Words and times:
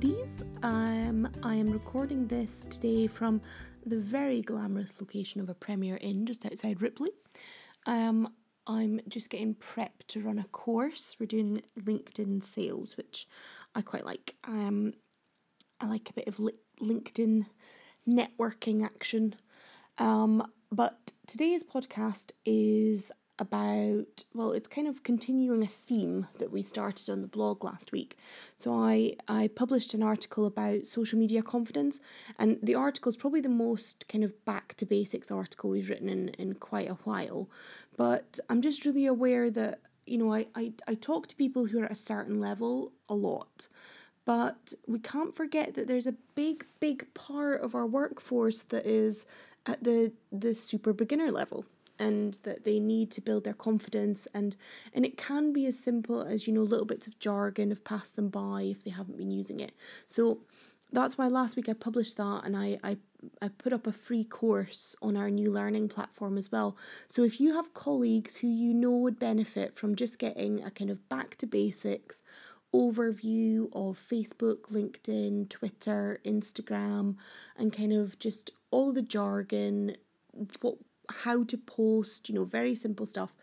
buddies. 0.00 0.44
Um, 0.62 1.28
I 1.42 1.56
am 1.56 1.70
recording 1.70 2.26
this 2.26 2.64
today 2.70 3.06
from 3.06 3.42
the 3.84 3.98
very 3.98 4.40
glamorous 4.40 4.98
location 4.98 5.42
of 5.42 5.50
a 5.50 5.54
Premier 5.54 5.98
Inn 6.00 6.24
just 6.24 6.46
outside 6.46 6.80
Ripley. 6.80 7.10
Um, 7.84 8.26
I'm 8.66 9.02
just 9.08 9.28
getting 9.28 9.56
prepped 9.56 10.06
to 10.08 10.22
run 10.22 10.38
a 10.38 10.44
course. 10.44 11.16
We're 11.20 11.26
doing 11.26 11.60
LinkedIn 11.78 12.42
sales, 12.42 12.96
which 12.96 13.28
I 13.74 13.82
quite 13.82 14.06
like. 14.06 14.36
Um, 14.44 14.94
I 15.82 15.86
like 15.86 16.08
a 16.08 16.14
bit 16.14 16.28
of 16.28 16.40
li- 16.40 16.52
LinkedIn 16.80 17.44
networking 18.08 18.82
action. 18.82 19.34
Um, 19.98 20.50
but 20.72 21.12
today's 21.26 21.62
podcast 21.62 22.32
is 22.46 23.12
about 23.40 24.24
well 24.34 24.52
it's 24.52 24.68
kind 24.68 24.86
of 24.86 25.02
continuing 25.02 25.62
a 25.62 25.66
theme 25.66 26.26
that 26.38 26.52
we 26.52 26.62
started 26.62 27.08
on 27.10 27.22
the 27.22 27.26
blog 27.26 27.64
last 27.64 27.90
week. 27.90 28.16
So 28.56 28.74
i 28.74 29.14
i 29.26 29.48
published 29.48 29.94
an 29.94 30.02
article 30.02 30.46
about 30.46 30.86
social 30.86 31.18
media 31.18 31.42
confidence 31.42 31.98
and 32.38 32.58
the 32.62 32.74
article 32.74 33.08
is 33.08 33.16
probably 33.16 33.40
the 33.40 33.48
most 33.48 34.06
kind 34.08 34.22
of 34.22 34.44
back 34.44 34.74
to 34.74 34.86
basics 34.86 35.30
article 35.30 35.70
we've 35.70 35.88
written 35.88 36.08
in 36.08 36.28
in 36.30 36.54
quite 36.54 36.90
a 36.90 36.98
while. 37.04 37.48
But 37.96 38.38
i'm 38.48 38.60
just 38.60 38.84
really 38.84 39.06
aware 39.06 39.50
that 39.50 39.80
you 40.06 40.18
know 40.18 40.32
i 40.32 40.46
i, 40.54 40.72
I 40.86 40.94
talk 40.94 41.26
to 41.28 41.36
people 41.36 41.66
who 41.66 41.80
are 41.80 41.86
at 41.86 41.92
a 41.92 41.96
certain 41.96 42.40
level 42.40 42.92
a 43.08 43.14
lot 43.14 43.68
but 44.24 44.74
we 44.86 44.98
can't 44.98 45.34
forget 45.34 45.74
that 45.74 45.88
there's 45.88 46.06
a 46.06 46.14
big 46.34 46.66
big 46.78 47.12
part 47.14 47.60
of 47.62 47.74
our 47.74 47.86
workforce 47.86 48.62
that 48.64 48.86
is 48.86 49.26
at 49.66 49.82
the 49.82 50.12
the 50.30 50.54
super 50.54 50.92
beginner 50.92 51.30
level 51.30 51.64
and 52.00 52.38
that 52.42 52.64
they 52.64 52.80
need 52.80 53.10
to 53.12 53.20
build 53.20 53.44
their 53.44 53.54
confidence 53.54 54.26
and 54.34 54.56
and 54.92 55.04
it 55.04 55.16
can 55.16 55.52
be 55.52 55.66
as 55.66 55.78
simple 55.78 56.22
as 56.22 56.46
you 56.46 56.52
know 56.52 56.62
little 56.62 56.86
bits 56.86 57.06
of 57.06 57.18
jargon 57.20 57.70
have 57.70 57.84
passed 57.84 58.16
them 58.16 58.28
by 58.28 58.62
if 58.62 58.82
they 58.82 58.90
haven't 58.90 59.18
been 59.18 59.30
using 59.30 59.60
it 59.60 59.72
so 60.06 60.40
that's 60.92 61.16
why 61.16 61.28
last 61.28 61.54
week 61.56 61.68
I 61.68 61.74
published 61.74 62.16
that 62.16 62.42
and 62.44 62.56
I, 62.56 62.78
I 62.82 62.96
I 63.42 63.48
put 63.48 63.72
up 63.72 63.86
a 63.86 63.92
free 63.92 64.24
course 64.24 64.96
on 65.02 65.16
our 65.16 65.30
new 65.30 65.50
learning 65.50 65.88
platform 65.88 66.38
as 66.38 66.50
well. 66.50 66.76
So 67.06 67.22
if 67.22 67.38
you 67.38 67.52
have 67.52 67.74
colleagues 67.74 68.36
who 68.36 68.48
you 68.48 68.72
know 68.72 68.92
would 68.92 69.18
benefit 69.18 69.76
from 69.76 69.94
just 69.94 70.18
getting 70.18 70.64
a 70.64 70.70
kind 70.70 70.90
of 70.90 71.06
back 71.10 71.36
to 71.36 71.46
basics 71.46 72.22
overview 72.74 73.66
of 73.72 73.98
Facebook, 73.98 74.70
LinkedIn, 74.70 75.48
Twitter, 75.48 76.20
Instagram, 76.24 77.16
and 77.56 77.72
kind 77.72 77.92
of 77.92 78.18
just 78.18 78.50
all 78.70 78.92
the 78.92 79.02
jargon, 79.02 79.96
what 80.60 80.76
how 81.10 81.44
to 81.44 81.56
post, 81.56 82.28
you 82.28 82.34
know, 82.34 82.44
very 82.44 82.74
simple 82.74 83.06
stuff, 83.06 83.34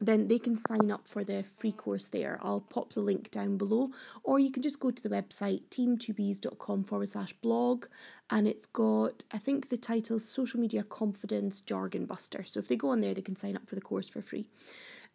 then 0.00 0.28
they 0.28 0.38
can 0.38 0.56
sign 0.68 0.90
up 0.90 1.06
for 1.06 1.24
the 1.24 1.42
free 1.42 1.72
course 1.72 2.08
there. 2.08 2.38
I'll 2.42 2.60
pop 2.60 2.92
the 2.92 3.00
link 3.00 3.30
down 3.30 3.56
below, 3.56 3.90
or 4.22 4.38
you 4.38 4.50
can 4.50 4.62
just 4.62 4.80
go 4.80 4.90
to 4.90 5.02
the 5.02 5.08
website 5.08 5.62
teamtwobees.com 5.70 6.84
forward 6.84 7.08
slash 7.08 7.32
blog, 7.34 7.86
and 8.28 8.46
it's 8.46 8.66
got, 8.66 9.24
I 9.32 9.38
think 9.38 9.68
the 9.68 9.76
title 9.76 10.18
Social 10.18 10.60
Media 10.60 10.82
Confidence 10.82 11.60
Jargon 11.60 12.06
Buster. 12.06 12.44
So 12.44 12.58
if 12.60 12.68
they 12.68 12.76
go 12.76 12.90
on 12.90 13.00
there, 13.00 13.14
they 13.14 13.22
can 13.22 13.36
sign 13.36 13.56
up 13.56 13.68
for 13.68 13.76
the 13.76 13.80
course 13.80 14.08
for 14.08 14.20
free. 14.20 14.46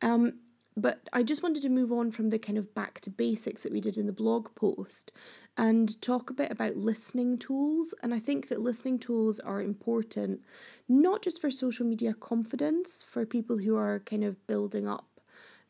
Um, 0.01 0.39
but 0.77 1.01
I 1.11 1.23
just 1.23 1.43
wanted 1.43 1.63
to 1.63 1.69
move 1.69 1.91
on 1.91 2.11
from 2.11 2.29
the 2.29 2.39
kind 2.39 2.57
of 2.57 2.73
back 2.73 3.01
to 3.01 3.09
basics 3.09 3.63
that 3.63 3.71
we 3.71 3.81
did 3.81 3.97
in 3.97 4.05
the 4.05 4.13
blog 4.13 4.53
post 4.55 5.11
and 5.57 6.01
talk 6.01 6.29
a 6.29 6.33
bit 6.33 6.51
about 6.51 6.77
listening 6.77 7.37
tools. 7.37 7.93
And 8.01 8.13
I 8.13 8.19
think 8.19 8.47
that 8.47 8.61
listening 8.61 8.99
tools 8.99 9.39
are 9.39 9.61
important, 9.61 10.41
not 10.87 11.21
just 11.21 11.41
for 11.41 11.51
social 11.51 11.85
media 11.85 12.13
confidence, 12.13 13.03
for 13.03 13.25
people 13.25 13.57
who 13.57 13.75
are 13.75 13.99
kind 13.99 14.23
of 14.23 14.45
building 14.47 14.87
up 14.87 15.05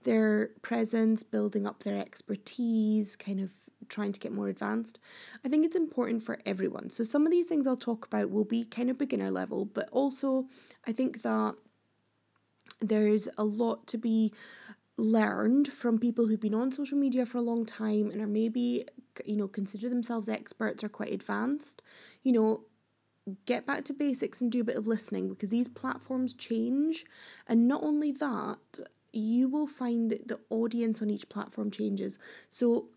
their 0.03 0.51
presence, 0.61 1.23
building 1.23 1.67
up 1.67 1.83
their 1.83 1.97
expertise, 1.97 3.15
kind 3.15 3.39
of 3.39 3.51
trying 3.89 4.13
to 4.13 4.19
get 4.19 4.31
more 4.31 4.47
advanced. 4.47 4.99
I 5.43 5.49
think 5.49 5.65
it's 5.65 5.75
important 5.75 6.23
for 6.23 6.39
everyone. 6.45 6.89
So, 6.89 7.03
some 7.03 7.25
of 7.25 7.31
these 7.31 7.47
things 7.47 7.67
I'll 7.67 7.75
talk 7.75 8.05
about 8.05 8.29
will 8.29 8.45
be 8.45 8.63
kind 8.63 8.89
of 8.89 8.97
beginner 8.97 9.31
level, 9.31 9.65
but 9.65 9.89
also 9.91 10.47
I 10.87 10.93
think 10.93 11.21
that 11.23 11.55
there's 12.81 13.27
a 13.37 13.43
lot 13.43 13.87
to 13.87 13.97
be 13.97 14.33
learned 14.99 15.71
from 15.71 15.97
people 15.97 16.27
who've 16.27 16.39
been 16.39 16.55
on 16.55 16.71
social 16.71 16.97
media 16.97 17.25
for 17.25 17.37
a 17.37 17.41
long 17.41 17.65
time 17.65 18.11
and 18.11 18.21
are 18.21 18.27
maybe 18.27 18.85
you 19.25 19.35
know 19.35 19.47
consider 19.47 19.89
themselves 19.89 20.29
experts 20.29 20.83
or 20.83 20.89
quite 20.89 21.11
advanced 21.11 21.81
you 22.23 22.31
know 22.31 22.63
get 23.45 23.65
back 23.65 23.83
to 23.85 23.93
basics 23.93 24.41
and 24.41 24.51
do 24.51 24.61
a 24.61 24.63
bit 24.63 24.75
of 24.75 24.87
listening 24.87 25.29
because 25.29 25.49
these 25.49 25.67
platforms 25.67 26.33
change. 26.33 27.05
And 27.47 27.67
not 27.67 27.83
only 27.83 28.11
that 28.13 28.79
you 29.11 29.49
will 29.49 29.67
find 29.67 30.11
that 30.11 30.27
the 30.27 30.39
audience 30.49 31.01
on 31.01 31.09
each 31.09 31.29
platform 31.29 31.71
changes. 31.71 32.19
So 32.47 32.89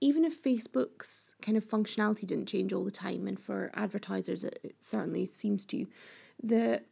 even 0.00 0.24
if 0.24 0.42
Facebook's 0.42 1.34
kind 1.42 1.56
of 1.56 1.64
functionality 1.64 2.26
didn't 2.26 2.46
change 2.46 2.72
all 2.72 2.84
the 2.84 2.90
time, 2.90 3.26
and 3.26 3.38
for 3.38 3.70
advertisers 3.74 4.44
it, 4.44 4.58
it 4.62 4.76
certainly 4.78 5.26
seems 5.26 5.66
to, 5.66 5.86
the 6.42 6.82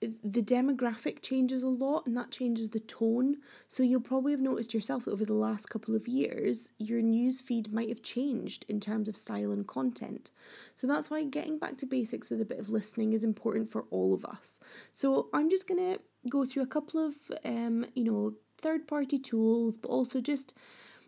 the 0.00 0.42
demographic 0.42 1.22
changes 1.22 1.62
a 1.62 1.68
lot 1.68 2.06
and 2.06 2.16
that 2.16 2.30
changes 2.30 2.70
the 2.70 2.80
tone. 2.80 3.38
So 3.66 3.82
you'll 3.82 4.00
probably 4.00 4.32
have 4.32 4.40
noticed 4.40 4.74
yourself 4.74 5.04
that 5.04 5.12
over 5.12 5.24
the 5.24 5.32
last 5.32 5.70
couple 5.70 5.96
of 5.96 6.06
years, 6.06 6.72
your 6.78 7.00
news 7.00 7.40
feed 7.40 7.72
might 7.72 7.88
have 7.88 8.02
changed 8.02 8.66
in 8.68 8.78
terms 8.78 9.08
of 9.08 9.16
style 9.16 9.50
and 9.50 9.66
content. 9.66 10.30
So 10.74 10.86
that's 10.86 11.10
why 11.10 11.24
getting 11.24 11.58
back 11.58 11.78
to 11.78 11.86
basics 11.86 12.28
with 12.28 12.42
a 12.42 12.44
bit 12.44 12.58
of 12.58 12.68
listening 12.68 13.14
is 13.14 13.24
important 13.24 13.70
for 13.70 13.86
all 13.90 14.12
of 14.12 14.24
us. 14.24 14.60
So 14.92 15.28
I'm 15.32 15.48
just 15.48 15.66
gonna 15.66 15.98
go 16.28 16.44
through 16.44 16.64
a 16.64 16.68
couple 16.68 17.04
of 17.04 17.14
um, 17.44 17.86
you 17.94 18.04
know, 18.04 18.34
third 18.58 18.86
party 18.86 19.18
tools, 19.18 19.76
but 19.78 19.88
also 19.88 20.20
just 20.20 20.52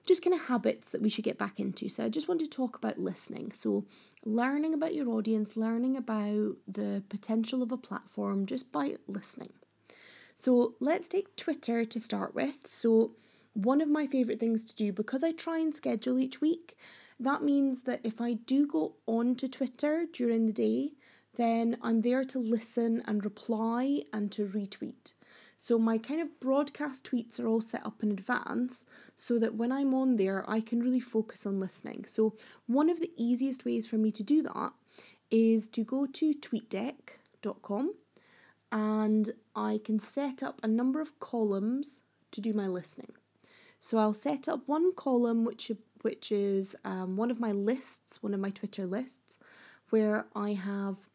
just 0.09 0.25
kind 0.25 0.35
of 0.35 0.47
habits 0.47 0.91
that 0.91 1.03
we 1.03 1.09
should 1.09 1.25
get 1.25 1.39
back 1.39 1.61
into. 1.61 1.89
So 1.89 2.05
I 2.05 2.09
just 2.09 2.27
want 2.27 2.41
to 2.41 2.47
talk 2.47 2.77
about 2.77 2.99
listening. 2.99 3.53
So 3.53 3.85
learning 4.25 4.75
about 4.75 4.95
your 4.95 5.09
audience, 5.11 5.57
learning 5.57 5.97
about 5.97 6.57
the 6.67 7.03
potential 7.09 7.63
of 7.63 7.71
a 7.71 7.77
platform 7.77 8.47
just 8.47 8.73
by 8.73 8.97
listening. 9.07 9.53
So 10.35 10.75
let's 10.81 11.09
take 11.09 11.37
Twitter 11.37 11.85
to 11.85 12.01
start 12.01 12.35
with. 12.35 12.67
So 12.67 13.13
one 13.53 13.81
of 13.81 13.89
my 13.89 14.07
favorite 14.07 14.41
things 14.41 14.65
to 14.65 14.75
do 14.75 14.93
because 14.93 15.23
I 15.23 15.33
try 15.33 15.59
and 15.59 15.75
schedule 15.75 16.19
each 16.19 16.41
week, 16.41 16.77
that 17.21 17.43
means 17.43 17.83
that 17.83 18.01
if 18.03 18.21
I 18.21 18.33
do 18.35 18.67
go 18.67 18.95
on 19.07 19.35
to 19.37 19.49
Twitter 19.49 20.07
during 20.13 20.47
the 20.47 20.53
day, 20.53 20.93
then 21.37 21.77
I'm 21.83 22.03
there 22.03 22.25
to 22.25 22.39
listen 22.39 23.03
and 23.07 23.25
reply 23.25 24.03
and 24.13 24.33
to 24.33 24.47
retweet. 24.47 25.13
So 25.61 25.77
my 25.77 25.99
kind 25.99 26.21
of 26.23 26.39
broadcast 26.39 27.11
tweets 27.11 27.41
are 27.41 27.49
all 27.49 27.61
set 27.61 27.85
up 27.85 28.01
in 28.01 28.13
advance 28.13 28.87
so 29.17 29.41
that 29.41 29.57
when 29.57 29.73
I'm 29.73 29.93
on 29.93 30.15
there, 30.15 30.49
I 30.49 30.61
can 30.61 30.81
really 30.81 31.01
focus 31.01 31.45
on 31.45 31.59
listening. 31.59 32.05
So 32.07 32.37
one 32.69 32.89
of 32.89 33.01
the 33.01 33.11
easiest 33.17 33.65
ways 33.65 33.85
for 33.85 33.97
me 33.97 34.13
to 34.13 34.23
do 34.23 34.41
that 34.45 34.73
is 35.33 35.69
to 35.71 35.83
go 35.83 36.07
to 36.07 36.33
tweetdeck.com 36.33 37.95
and 38.71 39.31
I 39.57 39.81
can 39.85 39.99
set 39.99 40.45
up 40.45 40.61
a 40.63 40.69
number 40.69 41.01
of 41.01 41.19
columns 41.19 42.03
to 42.31 42.41
do 42.41 42.53
my 42.53 42.69
listening. 42.69 43.15
So 43.81 43.99
I'll 43.99 44.15
set 44.15 44.49
up 44.49 44.69
one 44.69 44.95
column 44.95 45.45
which 45.45 45.73
which 46.03 46.31
is 46.31 46.77
um, 46.85 47.17
one 47.17 47.33
of 47.33 47.41
my 47.41 47.51
lists, 47.51 48.23
one 48.23 48.33
of 48.33 48.39
my 48.39 48.51
Twitter 48.51 48.87
lists, 48.87 49.37
where 49.91 50.27
I 50.37 50.53
have 50.53 51.09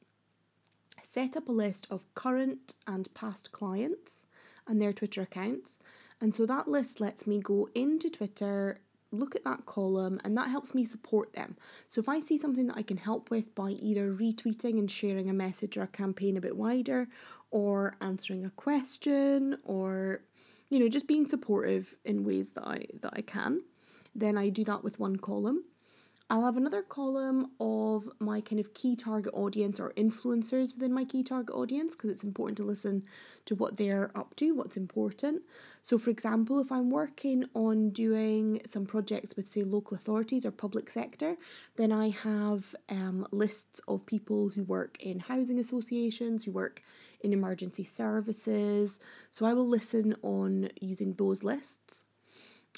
set 1.01 1.37
up 1.37 1.47
a 1.47 1.53
list 1.53 1.87
of 1.89 2.13
current 2.13 2.75
and 2.85 3.13
past 3.13 3.53
clients 3.53 4.25
and 4.67 4.81
their 4.81 4.93
Twitter 4.93 5.21
accounts. 5.21 5.79
And 6.21 6.33
so 6.33 6.45
that 6.45 6.67
list 6.67 7.01
lets 7.01 7.27
me 7.27 7.39
go 7.39 7.67
into 7.75 8.09
Twitter, 8.09 8.77
look 9.11 9.35
at 9.35 9.43
that 9.43 9.65
column, 9.65 10.19
and 10.23 10.37
that 10.37 10.49
helps 10.49 10.73
me 10.73 10.83
support 10.83 11.33
them. 11.33 11.57
So 11.87 11.99
if 11.99 12.09
I 12.09 12.19
see 12.19 12.37
something 12.37 12.67
that 12.67 12.77
I 12.77 12.83
can 12.83 12.97
help 12.97 13.29
with 13.29 13.53
by 13.55 13.71
either 13.71 14.11
retweeting 14.13 14.79
and 14.79 14.89
sharing 14.89 15.29
a 15.29 15.33
message 15.33 15.77
or 15.77 15.83
a 15.83 15.87
campaign 15.87 16.37
a 16.37 16.41
bit 16.41 16.55
wider, 16.55 17.07
or 17.51 17.93
answering 18.01 18.43
a 18.45 18.49
question, 18.49 19.57
or 19.63 20.21
you 20.69 20.79
know, 20.79 20.89
just 20.89 21.07
being 21.07 21.27
supportive 21.27 21.95
in 22.03 22.23
ways 22.23 22.51
that 22.51 22.65
I 22.65 22.85
that 23.01 23.13
I 23.15 23.21
can, 23.21 23.61
then 24.15 24.37
I 24.37 24.49
do 24.49 24.63
that 24.63 24.83
with 24.83 24.99
one 24.99 25.17
column. 25.17 25.65
I'll 26.29 26.45
have 26.45 26.57
another 26.57 26.81
column 26.81 27.51
of 27.59 28.09
my 28.17 28.39
kind 28.39 28.59
of 28.59 28.73
key 28.73 28.95
target 28.95 29.33
audience 29.35 29.79
or 29.79 29.91
influencers 29.91 30.73
within 30.73 30.93
my 30.93 31.03
key 31.03 31.21
target 31.21 31.53
audience 31.53 31.95
because 31.95 32.09
it's 32.09 32.23
important 32.23 32.57
to 32.57 32.63
listen 32.63 33.03
to 33.45 33.55
what 33.55 33.75
they're 33.75 34.09
up 34.15 34.35
to, 34.37 34.53
what's 34.53 34.77
important. 34.77 35.41
So, 35.81 35.97
for 35.97 36.09
example, 36.09 36.59
if 36.59 36.71
I'm 36.71 36.89
working 36.89 37.45
on 37.53 37.89
doing 37.89 38.61
some 38.65 38.85
projects 38.85 39.35
with, 39.35 39.49
say, 39.49 39.63
local 39.63 39.95
authorities 39.95 40.45
or 40.45 40.51
public 40.51 40.89
sector, 40.89 41.35
then 41.75 41.91
I 41.91 42.09
have 42.09 42.73
um, 42.89 43.27
lists 43.31 43.81
of 43.87 44.05
people 44.05 44.49
who 44.49 44.63
work 44.63 44.97
in 45.03 45.19
housing 45.19 45.59
associations, 45.59 46.45
who 46.45 46.51
work 46.51 46.81
in 47.19 47.33
emergency 47.33 47.83
services. 47.83 48.99
So, 49.29 49.45
I 49.45 49.53
will 49.53 49.67
listen 49.67 50.15
on 50.23 50.69
using 50.79 51.13
those 51.13 51.43
lists. 51.43 52.05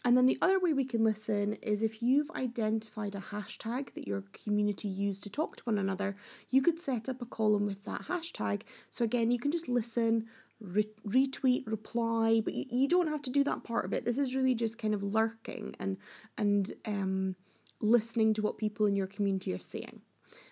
And 0.05 0.15
then 0.15 0.27
the 0.27 0.37
other 0.39 0.59
way 0.59 0.71
we 0.71 0.85
can 0.85 1.03
listen 1.03 1.53
is 1.63 1.81
if 1.81 2.03
you've 2.03 2.29
identified 2.31 3.15
a 3.15 3.19
hashtag 3.19 3.95
that 3.95 4.07
your 4.07 4.23
community 4.33 4.87
used 4.87 5.23
to 5.23 5.31
talk 5.31 5.55
to 5.57 5.63
one 5.63 5.79
another, 5.79 6.15
you 6.51 6.61
could 6.61 6.79
set 6.79 7.09
up 7.09 7.23
a 7.23 7.25
column 7.25 7.65
with 7.65 7.85
that 7.85 8.03
hashtag. 8.03 8.61
So 8.91 9.03
again, 9.03 9.31
you 9.31 9.39
can 9.39 9.51
just 9.51 9.67
listen, 9.67 10.27
re- 10.61 10.85
retweet, 11.07 11.65
reply, 11.65 12.39
but 12.39 12.53
you, 12.53 12.65
you 12.69 12.87
don't 12.87 13.07
have 13.07 13.23
to 13.23 13.31
do 13.31 13.43
that 13.45 13.63
part 13.63 13.83
of 13.83 13.93
it. 13.93 14.05
This 14.05 14.19
is 14.19 14.35
really 14.35 14.53
just 14.53 14.77
kind 14.77 14.93
of 14.93 15.01
lurking 15.01 15.75
and 15.79 15.97
and 16.37 16.71
um 16.85 17.35
listening 17.81 18.33
to 18.35 18.43
what 18.43 18.59
people 18.59 18.85
in 18.85 18.95
your 18.95 19.07
community 19.07 19.53
are 19.53 19.59
saying. 19.59 20.01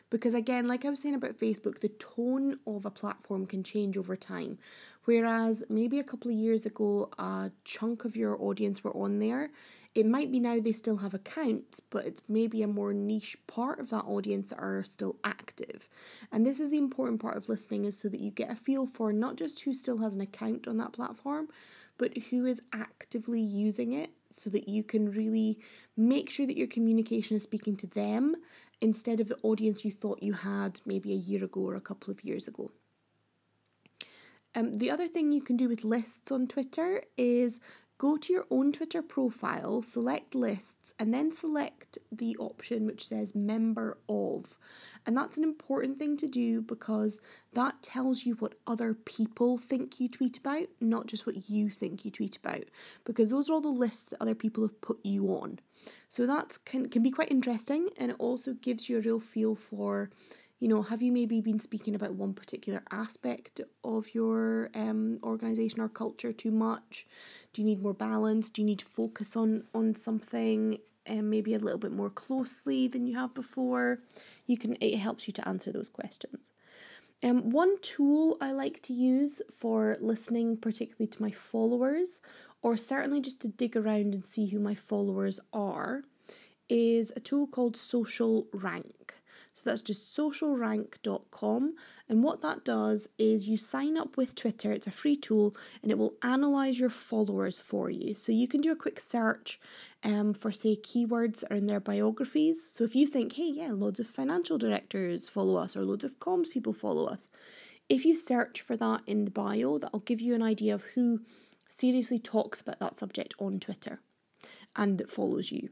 Because 0.09 0.33
again, 0.33 0.67
like 0.67 0.85
I 0.85 0.89
was 0.89 1.01
saying 1.01 1.15
about 1.15 1.39
Facebook, 1.39 1.79
the 1.79 1.89
tone 1.89 2.59
of 2.67 2.85
a 2.85 2.91
platform 2.91 3.45
can 3.45 3.63
change 3.63 3.97
over 3.97 4.15
time. 4.15 4.59
Whereas 5.05 5.65
maybe 5.69 5.99
a 5.99 6.03
couple 6.03 6.31
of 6.31 6.37
years 6.37 6.65
ago, 6.65 7.09
a 7.19 7.51
chunk 7.63 8.05
of 8.05 8.15
your 8.15 8.41
audience 8.41 8.83
were 8.83 8.95
on 8.95 9.19
there. 9.19 9.51
It 9.93 10.07
might 10.07 10.31
be 10.31 10.39
now 10.39 10.59
they 10.59 10.71
still 10.71 10.97
have 10.97 11.13
accounts, 11.13 11.79
but 11.79 12.05
it's 12.05 12.23
maybe 12.27 12.63
a 12.63 12.67
more 12.67 12.93
niche 12.93 13.37
part 13.45 13.79
of 13.79 13.91
that 13.91 14.05
audience 14.05 14.49
that 14.49 14.59
are 14.59 14.83
still 14.83 15.17
active. 15.23 15.87
And 16.31 16.47
this 16.47 16.59
is 16.59 16.71
the 16.71 16.79
important 16.79 17.21
part 17.21 17.37
of 17.37 17.47
listening 17.47 17.85
is 17.85 17.97
so 17.97 18.09
that 18.09 18.21
you 18.21 18.31
get 18.31 18.49
a 18.49 18.55
feel 18.55 18.87
for 18.87 19.13
not 19.13 19.35
just 19.35 19.61
who 19.61 19.73
still 19.73 19.99
has 19.99 20.15
an 20.15 20.21
account 20.21 20.67
on 20.67 20.77
that 20.77 20.93
platform, 20.93 21.49
but 21.97 22.17
who 22.29 22.45
is 22.45 22.61
actively 22.73 23.41
using 23.41 23.93
it 23.93 24.09
so 24.31 24.49
that 24.49 24.67
you 24.67 24.83
can 24.83 25.11
really 25.11 25.59
make 25.95 26.29
sure 26.29 26.47
that 26.47 26.57
your 26.57 26.67
communication 26.67 27.35
is 27.35 27.43
speaking 27.43 27.75
to 27.77 27.87
them 27.87 28.35
instead 28.81 29.19
of 29.19 29.27
the 29.27 29.37
audience 29.43 29.85
you 29.85 29.91
thought 29.91 30.23
you 30.23 30.33
had 30.33 30.81
maybe 30.85 31.11
a 31.13 31.17
year 31.17 31.43
ago 31.43 31.61
or 31.61 31.75
a 31.75 31.81
couple 31.81 32.09
of 32.09 32.23
years 32.23 32.47
ago. 32.47 32.71
Um, 34.55 34.73
the 34.73 34.91
other 34.91 35.07
thing 35.07 35.31
you 35.31 35.41
can 35.41 35.57
do 35.57 35.67
with 35.67 35.83
lists 35.83 36.31
on 36.31 36.47
Twitter 36.47 37.03
is 37.17 37.59
go 37.97 38.17
to 38.17 38.33
your 38.33 38.45
own 38.51 38.71
Twitter 38.71 39.01
profile, 39.01 39.81
select 39.81 40.35
lists, 40.35 40.93
and 40.99 41.13
then 41.13 41.31
select 41.31 41.97
the 42.11 42.35
option 42.37 42.85
which 42.85 43.07
says 43.07 43.33
member 43.33 43.97
of. 44.07 44.57
And 45.05 45.17
that's 45.17 45.37
an 45.37 45.43
important 45.43 45.99
thing 45.99 46.15
to 46.17 46.27
do 46.27 46.61
because 46.61 47.21
that 47.53 47.81
tells 47.81 48.25
you 48.25 48.35
what 48.35 48.55
other 48.65 48.93
people 48.93 49.57
think 49.57 49.99
you 49.99 50.07
tweet 50.07 50.37
about, 50.37 50.67
not 50.79 51.07
just 51.07 51.25
what 51.25 51.49
you 51.49 51.69
think 51.69 52.05
you 52.05 52.11
tweet 52.11 52.37
about. 52.37 52.63
Because 53.03 53.29
those 53.29 53.49
are 53.49 53.53
all 53.53 53.61
the 53.61 53.67
lists 53.67 54.05
that 54.05 54.21
other 54.21 54.35
people 54.35 54.63
have 54.63 54.79
put 54.81 54.99
you 55.03 55.27
on. 55.27 55.59
So 56.07 56.25
that 56.25 56.57
can, 56.63 56.87
can 56.87 57.03
be 57.03 57.11
quite 57.11 57.31
interesting 57.31 57.89
and 57.97 58.11
it 58.11 58.17
also 58.19 58.53
gives 58.53 58.87
you 58.87 58.97
a 58.97 59.01
real 59.01 59.19
feel 59.19 59.55
for 59.55 60.09
you 60.63 60.69
know, 60.69 60.81
have 60.81 61.01
you 61.01 61.11
maybe 61.11 61.41
been 61.41 61.59
speaking 61.59 61.93
about 61.93 62.13
one 62.13 62.33
particular 62.33 62.83
aspect 62.89 63.59
of 63.83 64.15
your 64.15 64.69
um, 64.73 65.19
organization 65.21 65.81
or 65.81 65.89
culture 65.89 66.31
too 66.31 66.51
much? 66.51 67.05
Do 67.51 67.61
you 67.61 67.65
need 67.65 67.83
more 67.83 67.93
balance? 67.93 68.49
Do 68.49 68.61
you 68.61 68.65
need 68.65 68.79
to 68.79 68.85
focus 68.85 69.35
on 69.35 69.65
on 69.75 69.93
something 69.95 70.77
um, 71.09 71.29
maybe 71.29 71.53
a 71.53 71.59
little 71.59 71.77
bit 71.77 71.91
more 71.91 72.09
closely 72.09 72.87
than 72.87 73.05
you 73.05 73.17
have 73.17 73.33
before? 73.33 73.99
You 74.47 74.57
can 74.57 74.77
it 74.79 74.99
helps 74.99 75.27
you 75.27 75.33
to 75.33 75.45
answer 75.45 75.69
those 75.73 75.89
questions. 75.89 76.53
Um, 77.21 77.49
one 77.49 77.77
tool 77.81 78.37
I 78.39 78.53
like 78.53 78.81
to 78.83 78.93
use 78.93 79.41
for 79.51 79.97
listening, 79.99 80.55
particularly 80.55 81.07
to 81.07 81.21
my 81.21 81.31
followers, 81.31 82.21
or 82.61 82.77
certainly 82.77 83.19
just 83.19 83.41
to 83.41 83.49
dig 83.49 83.75
around 83.75 84.13
and 84.13 84.25
see 84.25 84.45
who 84.45 84.59
my 84.59 84.75
followers 84.75 85.41
are, 85.51 86.03
is 86.69 87.11
a 87.17 87.19
tool 87.19 87.47
called 87.47 87.75
Social 87.75 88.47
Rank. 88.53 89.15
So 89.53 89.69
that's 89.69 89.81
just 89.81 90.17
socialrank.com. 90.17 91.75
And 92.09 92.23
what 92.23 92.41
that 92.41 92.65
does 92.65 93.07
is 93.19 93.47
you 93.47 93.57
sign 93.57 93.97
up 93.97 94.17
with 94.17 94.35
Twitter, 94.35 94.71
it's 94.71 94.87
a 94.87 94.91
free 94.91 95.15
tool, 95.15 95.55
and 95.81 95.91
it 95.91 95.97
will 95.97 96.15
analyze 96.23 96.79
your 96.79 96.89
followers 96.89 97.59
for 97.59 97.89
you. 97.89 98.15
So 98.15 98.31
you 98.31 98.47
can 98.47 98.61
do 98.61 98.71
a 98.71 98.75
quick 98.75 98.99
search 98.99 99.59
um, 100.03 100.33
for, 100.33 100.51
say, 100.51 100.75
keywords 100.75 101.41
that 101.41 101.51
are 101.51 101.55
in 101.55 101.67
their 101.67 101.79
biographies. 101.79 102.67
So 102.67 102.83
if 102.83 102.95
you 102.95 103.05
think, 103.05 103.33
hey, 103.33 103.51
yeah, 103.53 103.71
loads 103.71 103.99
of 103.99 104.07
financial 104.07 104.57
directors 104.57 105.29
follow 105.29 105.55
us, 105.57 105.77
or 105.77 105.85
loads 105.85 106.03
of 106.03 106.19
comms 106.19 106.49
people 106.49 106.73
follow 106.73 107.05
us, 107.05 107.29
if 107.89 108.05
you 108.05 108.15
search 108.15 108.61
for 108.61 108.75
that 108.77 109.01
in 109.05 109.25
the 109.25 109.31
bio, 109.31 109.77
that'll 109.77 109.99
give 109.99 110.21
you 110.21 110.33
an 110.33 110.41
idea 110.41 110.73
of 110.73 110.83
who 110.95 111.21
seriously 111.69 112.19
talks 112.19 112.59
about 112.59 112.79
that 112.79 112.95
subject 112.95 113.33
on 113.39 113.59
Twitter 113.59 113.99
and 114.75 114.97
that 114.97 115.09
follows 115.09 115.51
you. 115.51 115.69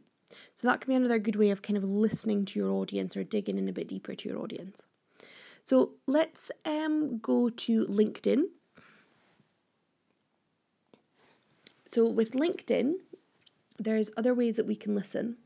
So 0.53 0.67
that 0.67 0.81
can 0.81 0.91
be 0.91 0.95
another 0.95 1.19
good 1.19 1.35
way 1.35 1.49
of 1.49 1.61
kind 1.61 1.77
of 1.77 1.83
listening 1.83 2.45
to 2.45 2.59
your 2.59 2.71
audience 2.71 3.15
or 3.15 3.23
digging 3.23 3.57
in 3.57 3.69
a 3.69 3.73
bit 3.73 3.87
deeper 3.87 4.15
to 4.15 4.29
your 4.29 4.39
audience. 4.39 4.85
So 5.63 5.91
let's 6.07 6.51
um, 6.65 7.19
go 7.19 7.49
to 7.49 7.85
LinkedIn. 7.85 8.43
So 11.85 12.09
with 12.09 12.31
LinkedIn, 12.31 12.93
there's 13.77 14.11
other 14.15 14.33
ways 14.33 14.55
that 14.55 14.67
we 14.67 14.75
can 14.75 14.95
listen. 14.95 15.37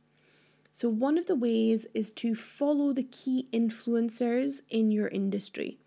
So 0.71 0.89
one 0.89 1.17
of 1.17 1.25
the 1.25 1.35
ways 1.35 1.87
is 1.93 2.11
to 2.13 2.35
follow 2.35 2.91
the 2.91 3.03
key 3.03 3.47
influencers 3.53 4.61
in 4.69 4.91
your 4.91 5.07
industry. 5.07 5.79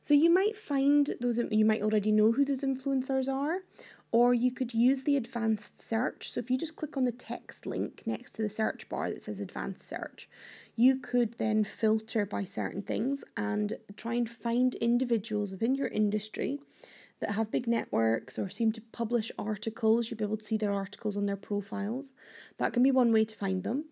So 0.00 0.14
you 0.14 0.30
might 0.30 0.56
find 0.56 1.10
those 1.20 1.40
you 1.50 1.64
might 1.64 1.82
already 1.82 2.12
know 2.12 2.32
who 2.32 2.44
those 2.44 2.62
influencers 2.62 3.28
are, 3.28 3.62
or 4.10 4.32
you 4.32 4.50
could 4.50 4.72
use 4.72 5.02
the 5.02 5.16
advanced 5.16 5.82
search. 5.82 6.30
So 6.30 6.40
if 6.40 6.50
you 6.50 6.58
just 6.58 6.76
click 6.76 6.96
on 6.96 7.04
the 7.04 7.12
text 7.12 7.66
link 7.66 8.02
next 8.06 8.32
to 8.32 8.42
the 8.42 8.48
search 8.48 8.88
bar 8.88 9.10
that 9.10 9.22
says 9.22 9.40
advanced 9.40 9.86
search, 9.86 10.28
you 10.76 10.96
could 10.96 11.38
then 11.38 11.64
filter 11.64 12.24
by 12.24 12.44
certain 12.44 12.82
things 12.82 13.24
and 13.36 13.78
try 13.96 14.14
and 14.14 14.30
find 14.30 14.74
individuals 14.76 15.52
within 15.52 15.74
your 15.74 15.88
industry 15.88 16.60
that 17.20 17.32
have 17.32 17.50
big 17.50 17.66
networks 17.66 18.38
or 18.38 18.48
seem 18.48 18.72
to 18.72 18.80
publish 18.92 19.32
articles. 19.38 20.10
You'll 20.10 20.18
be 20.18 20.24
able 20.24 20.36
to 20.36 20.44
see 20.44 20.56
their 20.56 20.72
articles 20.72 21.16
on 21.16 21.26
their 21.26 21.36
profiles. 21.36 22.12
That 22.58 22.72
can 22.72 22.82
be 22.82 22.92
one 22.92 23.12
way 23.12 23.24
to 23.24 23.34
find 23.34 23.64
them. 23.64 23.86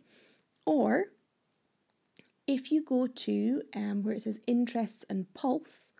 Or 0.64 1.06
if 2.46 2.70
you 2.70 2.82
go 2.82 3.06
to 3.06 3.62
um, 3.74 4.02
where 4.02 4.14
it 4.14 4.22
says 4.22 4.40
interests 4.46 5.04
and 5.10 5.32
pulse 5.34 5.92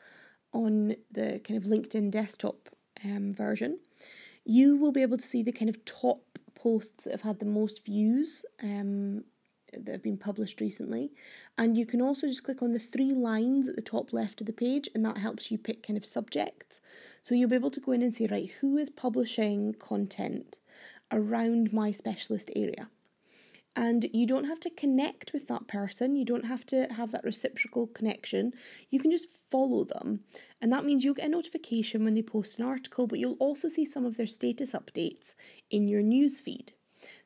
on 0.53 0.95
the 1.11 1.41
kind 1.43 1.63
of 1.63 1.69
LinkedIn 1.69 2.11
desktop 2.11 2.69
um, 3.05 3.35
version, 3.35 3.81
you 4.47 4.77
will 4.77 4.93
be 4.93 5.03
able 5.03 5.17
to 5.17 5.25
see 5.25 5.43
the 5.43 5.53
kind 5.53 5.69
of 5.69 5.85
top 5.85 6.39
posts 6.55 7.05
that 7.05 7.11
have 7.11 7.23
had 7.23 7.39
the 7.41 7.45
most 7.45 7.85
views 7.85 8.45
um, 8.63 9.25
that 9.73 9.93
have 9.93 10.03
been 10.03 10.17
published 10.17 10.61
recently. 10.61 11.11
And 11.59 11.77
you 11.77 11.85
can 11.85 12.01
also 12.01 12.27
just 12.29 12.45
click 12.45 12.63
on 12.63 12.73
the 12.73 12.79
three 12.79 13.11
lines 13.11 13.69
at 13.69 13.77
the 13.77 13.83
top 13.83 14.13
left 14.13 14.41
of 14.41 14.47
the 14.47 14.53
page, 14.53 14.89
and 14.95 15.05
that 15.05 15.19
helps 15.19 15.51
you 15.51 15.59
pick 15.59 15.87
kind 15.87 15.97
of 15.97 16.07
subjects. 16.07 16.81
So 17.23 17.35
you'll 17.35 17.51
be 17.51 17.57
able 17.57 17.73
to 17.73 17.81
go 17.81 17.93
in 17.93 18.03
and 18.03 18.15
say, 18.15 18.29
right, 18.31 18.51
who 18.61 18.79
is 18.79 18.89
publishing 18.89 19.75
content 19.75 20.59
around 21.11 21.73
my 21.73 21.93
specialist 21.93 22.51
area? 22.55 22.89
And 23.77 24.09
you 24.15 24.27
don't 24.27 24.47
have 24.47 24.59
to 24.61 24.71
connect 24.71 25.35
with 25.35 25.49
that 25.49 25.69
person. 25.69 26.17
You 26.17 26.25
don't 26.25 26.47
have 26.47 26.65
to 26.67 26.87
have 26.91 27.13
that 27.13 27.25
reciprocal 27.25 27.87
connection. 27.87 28.55
You 28.91 28.99
can 28.99 29.11
just 29.11 29.29
follow 29.51 29.85
them. 29.85 30.21
And 30.63 30.73
that 30.73 30.87
means 30.87 31.05
you'll 31.05 31.15
get 31.15 31.27
a 31.27 31.29
notification 31.29 32.03
when 32.03 32.15
they 32.15 32.23
post 32.23 32.59
an 32.59 32.65
article, 32.65 33.07
but 33.07 33.19
you'll 33.19 33.37
also 33.39 33.69
see 33.69 33.85
some 33.85 34.07
of 34.07 34.17
their 34.17 34.27
status 34.27 34.73
updates 34.73 35.35
in 35.71 35.87
your 35.87 36.01
news 36.01 36.41
feed. 36.41 36.73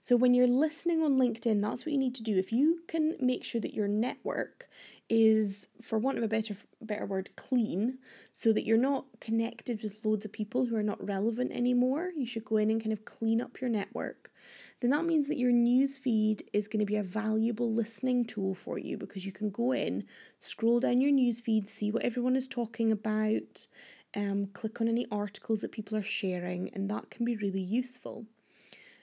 So 0.00 0.16
when 0.16 0.34
you're 0.34 0.48
listening 0.48 1.02
on 1.02 1.18
LinkedIn, 1.18 1.62
that's 1.62 1.86
what 1.86 1.92
you 1.92 1.98
need 1.98 2.16
to 2.16 2.22
do. 2.22 2.36
If 2.36 2.52
you 2.52 2.80
can 2.88 3.14
make 3.20 3.44
sure 3.44 3.60
that 3.60 3.74
your 3.74 3.86
network 3.88 4.68
is, 5.08 5.68
for 5.80 5.98
want 5.98 6.18
of 6.18 6.24
a 6.24 6.28
better 6.28 6.56
better 6.82 7.06
word, 7.06 7.30
clean, 7.36 7.98
so 8.32 8.52
that 8.52 8.64
you're 8.64 8.78
not 8.78 9.04
connected 9.20 9.82
with 9.82 10.04
loads 10.04 10.24
of 10.24 10.32
people 10.32 10.66
who 10.66 10.76
are 10.76 10.82
not 10.82 11.04
relevant 11.04 11.52
anymore, 11.52 12.10
you 12.16 12.26
should 12.26 12.44
go 12.44 12.56
in 12.56 12.70
and 12.70 12.80
kind 12.80 12.92
of 12.92 13.04
clean 13.04 13.40
up 13.40 13.60
your 13.60 13.70
network 13.70 14.30
then 14.80 14.90
that 14.90 15.04
means 15.04 15.28
that 15.28 15.38
your 15.38 15.52
news 15.52 15.98
feed 15.98 16.42
is 16.52 16.68
going 16.68 16.80
to 16.80 16.86
be 16.86 16.96
a 16.96 17.02
valuable 17.02 17.72
listening 17.72 18.24
tool 18.24 18.54
for 18.54 18.78
you 18.78 18.96
because 18.96 19.26
you 19.26 19.32
can 19.32 19.50
go 19.50 19.72
in, 19.72 20.04
scroll 20.38 20.80
down 20.80 21.00
your 21.00 21.12
news 21.12 21.40
feed, 21.40 21.68
see 21.68 21.90
what 21.90 22.02
everyone 22.02 22.34
is 22.34 22.48
talking 22.48 22.90
about, 22.90 23.66
um, 24.16 24.46
click 24.54 24.80
on 24.80 24.88
any 24.88 25.06
articles 25.12 25.60
that 25.60 25.72
people 25.72 25.96
are 25.96 26.02
sharing, 26.02 26.70
and 26.74 26.90
that 26.90 27.10
can 27.10 27.24
be 27.24 27.36
really 27.36 27.60
useful. 27.60 28.24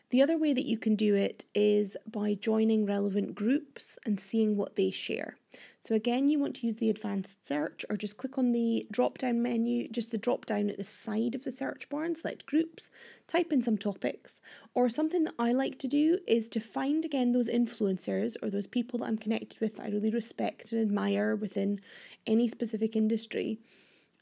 The 0.09 0.21
other 0.21 0.37
way 0.37 0.53
that 0.53 0.65
you 0.65 0.77
can 0.77 0.95
do 0.95 1.15
it 1.15 1.43
is 1.53 1.97
by 2.09 2.33
joining 2.33 2.85
relevant 2.85 3.35
groups 3.35 3.99
and 4.05 4.17
seeing 4.17 4.55
what 4.55 4.77
they 4.77 4.89
share. 4.89 5.35
So 5.81 5.95
again, 5.95 6.29
you 6.29 6.39
want 6.39 6.55
to 6.57 6.65
use 6.65 6.77
the 6.77 6.89
advanced 6.89 7.45
search 7.45 7.85
or 7.89 7.97
just 7.97 8.17
click 8.17 8.37
on 8.37 8.53
the 8.53 8.87
drop 8.89 9.17
down 9.17 9.41
menu, 9.41 9.89
just 9.89 10.11
the 10.11 10.17
drop 10.17 10.45
down 10.45 10.69
at 10.69 10.77
the 10.77 10.83
side 10.85 11.35
of 11.35 11.43
the 11.43 11.51
search 11.51 11.89
bar 11.89 12.05
and 12.05 12.17
select 12.17 12.45
groups, 12.45 12.89
type 13.27 13.51
in 13.51 13.61
some 13.61 13.77
topics. 13.77 14.39
Or 14.73 14.87
something 14.87 15.25
that 15.25 15.35
I 15.37 15.51
like 15.51 15.77
to 15.79 15.87
do 15.89 16.19
is 16.25 16.47
to 16.49 16.61
find 16.61 17.03
again 17.03 17.33
those 17.33 17.49
influencers 17.49 18.37
or 18.41 18.49
those 18.49 18.67
people 18.67 18.99
that 18.99 19.05
I'm 19.07 19.17
connected 19.17 19.59
with 19.59 19.75
that 19.75 19.87
I 19.87 19.89
really 19.89 20.11
respect 20.11 20.71
and 20.71 20.81
admire 20.81 21.35
within 21.35 21.81
any 22.25 22.47
specific 22.47 22.95
industry 22.95 23.59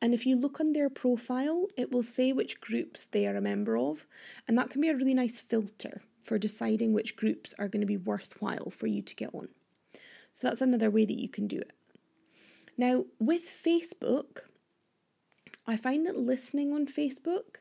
and 0.01 0.13
if 0.13 0.25
you 0.25 0.35
look 0.35 0.59
on 0.59 0.73
their 0.73 0.89
profile, 0.89 1.67
it 1.77 1.91
will 1.91 2.03
say 2.03 2.31
which 2.31 2.61
groups 2.61 3.05
they 3.05 3.25
are 3.27 3.35
a 3.35 3.41
member 3.41 3.77
of. 3.77 4.05
And 4.47 4.57
that 4.57 4.69
can 4.69 4.81
be 4.81 4.89
a 4.89 4.95
really 4.95 5.13
nice 5.13 5.39
filter 5.39 6.01
for 6.21 6.37
deciding 6.37 6.93
which 6.93 7.15
groups 7.15 7.53
are 7.57 7.67
going 7.67 7.81
to 7.81 7.87
be 7.87 7.97
worthwhile 7.97 8.71
for 8.71 8.87
you 8.87 9.01
to 9.01 9.15
get 9.15 9.33
on. 9.33 9.49
So 10.33 10.47
that's 10.47 10.61
another 10.61 10.91
way 10.91 11.05
that 11.05 11.19
you 11.19 11.29
can 11.29 11.47
do 11.47 11.59
it. 11.59 11.71
Now, 12.77 13.05
with 13.19 13.43
Facebook, 13.43 14.39
I 15.65 15.77
find 15.77 16.05
that 16.05 16.17
listening 16.17 16.73
on 16.73 16.87
Facebook 16.87 17.57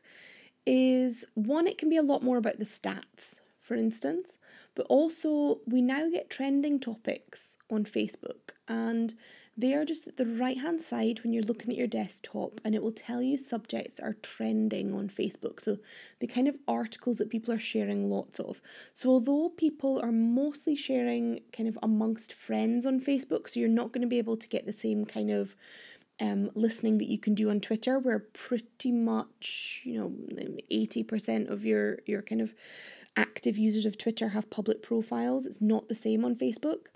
is 0.65 1.25
one, 1.35 1.67
it 1.67 1.77
can 1.77 1.89
be 1.89 1.97
a 1.97 2.03
lot 2.03 2.21
more 2.21 2.37
about 2.37 2.59
the 2.59 2.65
stats, 2.65 3.39
for 3.59 3.75
instance, 3.75 4.37
but 4.75 4.85
also 4.89 5.59
we 5.65 5.81
now 5.81 6.09
get 6.09 6.29
trending 6.29 6.79
topics 6.79 7.57
on 7.69 7.85
Facebook. 7.85 8.51
And 8.67 9.13
They 9.57 9.73
are 9.73 9.85
just 9.85 10.05
at 10.05 10.17
the 10.17 10.25
right 10.25 10.57
hand 10.57 10.81
side 10.81 11.23
when 11.23 11.31
you're 11.31 11.43
looking 11.43 11.71
at 11.71 11.77
your 11.77 11.87
desktop, 11.87 12.59
and 12.65 12.75
it 12.75 12.83
will 12.83 12.91
tell 12.91 13.21
you 13.21 13.37
subjects 13.37 14.01
are 14.01 14.17
trending 14.21 14.93
on 14.93 15.07
Facebook. 15.07 15.61
So, 15.61 15.77
the 16.19 16.27
kind 16.27 16.49
of 16.49 16.57
articles 16.67 17.19
that 17.19 17.29
people 17.29 17.53
are 17.53 17.59
sharing 17.59 18.09
lots 18.09 18.37
of. 18.39 18.61
So, 18.93 19.09
although 19.09 19.49
people 19.49 20.01
are 20.01 20.11
mostly 20.11 20.75
sharing 20.75 21.39
kind 21.53 21.69
of 21.69 21.79
amongst 21.81 22.33
friends 22.33 22.85
on 22.85 22.99
Facebook, 22.99 23.47
so 23.47 23.61
you're 23.61 23.69
not 23.69 23.93
going 23.93 24.01
to 24.01 24.07
be 24.07 24.17
able 24.17 24.35
to 24.35 24.47
get 24.49 24.65
the 24.65 24.73
same 24.73 25.05
kind 25.05 25.31
of 25.31 25.55
um, 26.19 26.51
listening 26.53 26.97
that 26.97 27.09
you 27.09 27.17
can 27.17 27.33
do 27.33 27.49
on 27.49 27.61
Twitter, 27.61 27.97
where 27.97 28.19
pretty 28.19 28.91
much, 28.91 29.83
you 29.85 29.97
know, 29.97 30.09
80% 30.69 31.49
of 31.49 31.65
your, 31.65 31.99
your 32.05 32.21
kind 32.21 32.41
of 32.41 32.53
active 33.15 33.57
users 33.57 33.85
of 33.85 33.97
Twitter 33.97 34.29
have 34.29 34.49
public 34.49 34.83
profiles. 34.83 35.45
It's 35.45 35.61
not 35.61 35.87
the 35.87 35.95
same 35.95 36.25
on 36.25 36.35
Facebook. 36.35 36.87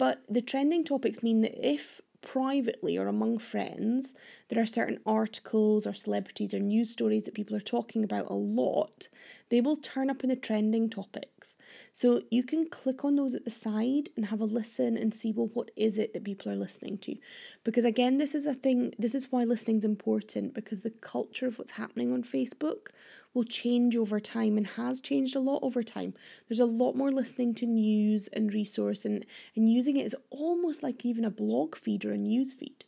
But 0.00 0.22
the 0.30 0.40
trending 0.40 0.82
topics 0.82 1.22
mean 1.22 1.42
that 1.42 1.60
if 1.62 2.00
privately 2.22 2.96
or 2.96 3.06
among 3.06 3.38
friends 3.38 4.14
there 4.48 4.62
are 4.62 4.66
certain 4.66 4.98
articles 5.04 5.86
or 5.86 5.92
celebrities 5.92 6.54
or 6.54 6.58
news 6.58 6.88
stories 6.88 7.24
that 7.24 7.34
people 7.34 7.54
are 7.54 7.60
talking 7.60 8.02
about 8.02 8.30
a 8.30 8.34
lot, 8.34 9.08
they 9.50 9.60
will 9.60 9.76
turn 9.76 10.08
up 10.08 10.22
in 10.22 10.30
the 10.30 10.36
trending 10.36 10.88
topics. 10.88 11.54
So 11.92 12.22
you 12.30 12.42
can 12.42 12.70
click 12.70 13.04
on 13.04 13.16
those 13.16 13.34
at 13.34 13.44
the 13.44 13.50
side 13.50 14.08
and 14.16 14.24
have 14.24 14.40
a 14.40 14.46
listen 14.46 14.96
and 14.96 15.14
see, 15.14 15.32
well, 15.32 15.50
what 15.52 15.70
is 15.76 15.98
it 15.98 16.14
that 16.14 16.24
people 16.24 16.50
are 16.50 16.56
listening 16.56 16.96
to? 16.98 17.16
Because 17.62 17.84
again, 17.84 18.16
this 18.16 18.34
is 18.34 18.46
a 18.46 18.54
thing, 18.54 18.94
this 18.98 19.14
is 19.14 19.30
why 19.30 19.44
listening 19.44 19.76
is 19.76 19.84
important 19.84 20.54
because 20.54 20.80
the 20.80 20.90
culture 20.90 21.46
of 21.46 21.58
what's 21.58 21.72
happening 21.72 22.10
on 22.10 22.22
Facebook 22.22 22.88
will 23.32 23.44
change 23.44 23.96
over 23.96 24.18
time 24.18 24.56
and 24.56 24.66
has 24.66 25.00
changed 25.00 25.36
a 25.36 25.40
lot 25.40 25.60
over 25.62 25.82
time. 25.82 26.14
There's 26.48 26.60
a 26.60 26.66
lot 26.66 26.96
more 26.96 27.12
listening 27.12 27.54
to 27.56 27.66
news 27.66 28.28
and 28.28 28.52
resource 28.52 29.04
and, 29.04 29.24
and 29.54 29.70
using 29.70 29.96
it 29.96 30.06
as 30.06 30.14
almost 30.30 30.82
like 30.82 31.04
even 31.04 31.24
a 31.24 31.30
blog 31.30 31.76
feed 31.76 32.04
or 32.04 32.12
a 32.12 32.18
news 32.18 32.52
feed. 32.52 32.84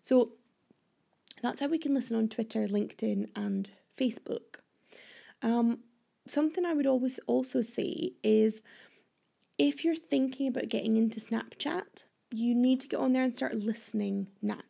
So 0.00 0.32
that's 1.42 1.60
how 1.60 1.66
we 1.66 1.78
can 1.78 1.94
listen 1.94 2.16
on 2.16 2.28
Twitter, 2.28 2.66
LinkedIn, 2.68 3.28
and 3.34 3.70
Facebook. 3.98 4.60
Um, 5.42 5.80
something 6.26 6.64
I 6.64 6.74
would 6.74 6.86
always 6.86 7.18
also 7.26 7.60
say 7.60 8.12
is 8.22 8.62
if 9.58 9.84
you're 9.84 9.96
thinking 9.96 10.48
about 10.48 10.68
getting 10.68 10.96
into 10.96 11.20
Snapchat, 11.20 12.04
you 12.30 12.54
need 12.54 12.80
to 12.80 12.88
get 12.88 13.00
on 13.00 13.12
there 13.12 13.24
and 13.24 13.34
start 13.34 13.54
listening 13.54 14.28
now. 14.42 14.62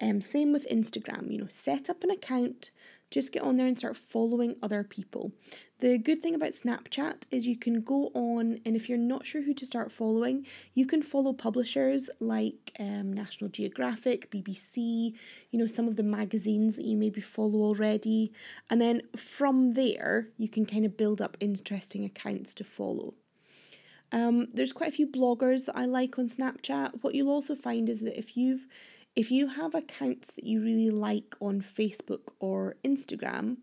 Um, 0.00 0.20
same 0.20 0.52
with 0.52 0.68
Instagram, 0.68 1.30
you 1.30 1.38
know, 1.38 1.46
set 1.48 1.88
up 1.88 2.04
an 2.04 2.10
account, 2.10 2.70
just 3.10 3.32
get 3.32 3.42
on 3.42 3.56
there 3.56 3.66
and 3.66 3.78
start 3.78 3.96
following 3.96 4.56
other 4.62 4.82
people. 4.82 5.32
The 5.78 5.98
good 5.98 6.22
thing 6.22 6.34
about 6.34 6.52
Snapchat 6.52 7.24
is 7.30 7.46
you 7.46 7.58
can 7.58 7.82
go 7.82 8.10
on, 8.14 8.58
and 8.64 8.74
if 8.74 8.88
you're 8.88 8.96
not 8.96 9.26
sure 9.26 9.42
who 9.42 9.52
to 9.54 9.66
start 9.66 9.92
following, 9.92 10.46
you 10.72 10.86
can 10.86 11.02
follow 11.02 11.34
publishers 11.34 12.08
like 12.18 12.72
um, 12.80 13.12
National 13.12 13.50
Geographic, 13.50 14.30
BBC, 14.30 15.12
you 15.50 15.58
know, 15.58 15.66
some 15.66 15.86
of 15.86 15.96
the 15.96 16.02
magazines 16.02 16.76
that 16.76 16.86
you 16.86 16.96
maybe 16.96 17.20
follow 17.20 17.60
already. 17.60 18.32
And 18.70 18.80
then 18.80 19.02
from 19.16 19.74
there, 19.74 20.28
you 20.38 20.48
can 20.48 20.64
kind 20.64 20.86
of 20.86 20.96
build 20.96 21.20
up 21.20 21.36
interesting 21.40 22.04
accounts 22.04 22.54
to 22.54 22.64
follow. 22.64 23.12
Um, 24.12 24.48
there's 24.54 24.72
quite 24.72 24.88
a 24.88 24.96
few 24.96 25.06
bloggers 25.06 25.66
that 25.66 25.76
I 25.76 25.84
like 25.84 26.18
on 26.18 26.28
Snapchat. 26.28 27.02
What 27.02 27.14
you'll 27.14 27.30
also 27.30 27.54
find 27.54 27.88
is 27.88 28.00
that 28.00 28.18
if 28.18 28.36
you've 28.36 28.66
if 29.16 29.30
you 29.30 29.48
have 29.48 29.74
accounts 29.74 30.34
that 30.34 30.44
you 30.44 30.62
really 30.62 30.90
like 30.90 31.34
on 31.40 31.62
Facebook 31.62 32.20
or 32.38 32.76
Instagram, 32.84 33.56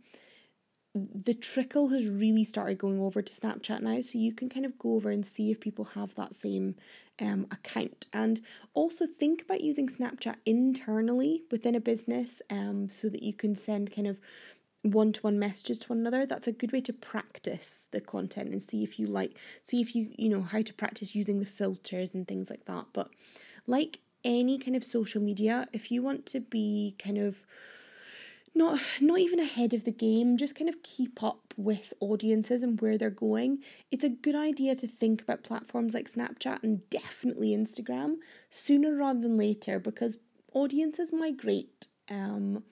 the 0.96 1.34
trickle 1.34 1.90
has 1.90 2.08
really 2.08 2.44
started 2.44 2.78
going 2.78 3.00
over 3.00 3.22
to 3.22 3.34
Snapchat 3.34 3.82
now. 3.82 4.02
So 4.02 4.18
you 4.18 4.34
can 4.34 4.50
kind 4.50 4.66
of 4.66 4.78
go 4.78 4.96
over 4.96 5.10
and 5.10 5.26
see 5.26 5.52
if 5.52 5.60
people 5.60 5.86
have 5.86 6.16
that 6.16 6.36
same 6.36 6.76
um, 7.22 7.48
account. 7.52 8.08
And 8.14 8.42
also 8.74 9.06
think 9.08 9.44
about 9.44 9.62
using 9.62 9.88
Snapchat 9.88 10.36
internally 10.46 11.44
within 11.52 11.76
a 11.76 11.80
business 11.80 12.42
um, 12.50 12.90
so 12.90 13.08
that 13.10 13.24
you 13.24 13.34
can 13.34 13.56
send 13.56 13.96
kind 13.96 14.08
of 14.08 14.20
one 14.84 15.14
to 15.14 15.22
one 15.22 15.40
messages 15.40 15.80
to 15.80 15.88
one 15.88 16.00
another 16.00 16.26
that's 16.26 16.46
a 16.46 16.52
good 16.52 16.74
way 16.74 16.82
to 16.82 16.92
practice 16.92 17.88
the 17.92 18.02
content 18.02 18.52
and 18.52 18.62
see 18.62 18.84
if 18.84 19.00
you 19.00 19.08
like 19.08 19.32
see 19.64 19.80
if 19.80 19.96
you 19.96 20.10
you 20.18 20.28
know 20.28 20.42
how 20.42 20.62
to 20.62 20.74
practice 20.74 21.16
using 21.16 21.40
the 21.40 21.46
filters 21.46 22.14
and 22.14 22.28
things 22.28 22.50
like 22.50 22.66
that 22.66 22.86
but 22.92 23.10
like 23.66 24.00
any 24.24 24.58
kind 24.58 24.76
of 24.76 24.84
social 24.84 25.22
media, 25.22 25.68
if 25.74 25.92
you 25.92 26.02
want 26.02 26.26
to 26.28 26.40
be 26.40 26.96
kind 26.98 27.18
of 27.18 27.44
not 28.56 28.80
not 29.02 29.20
even 29.20 29.40
ahead 29.40 29.74
of 29.74 29.84
the 29.84 29.92
game, 29.92 30.38
just 30.38 30.56
kind 30.56 30.70
of 30.70 30.84
keep 30.84 31.24
up 31.24 31.54
with 31.58 31.94
audiences 32.00 32.64
and 32.64 32.80
where 32.82 32.98
they're 32.98 33.10
going, 33.10 33.60
it's 33.92 34.04
a 34.04 34.10
good 34.10 34.36
idea 34.36 34.76
to 34.76 34.88
think 34.88 35.22
about 35.22 35.44
platforms 35.44 35.94
like 35.94 36.12
Snapchat 36.12 36.64
and 36.64 36.88
definitely 36.90 37.50
Instagram 37.50 38.16
sooner 38.50 38.96
rather 38.96 39.22
than 39.22 39.38
later 39.38 39.80
because 39.80 40.20
audiences 40.54 41.12
migrate. 41.12 41.88
Um, 42.10 42.64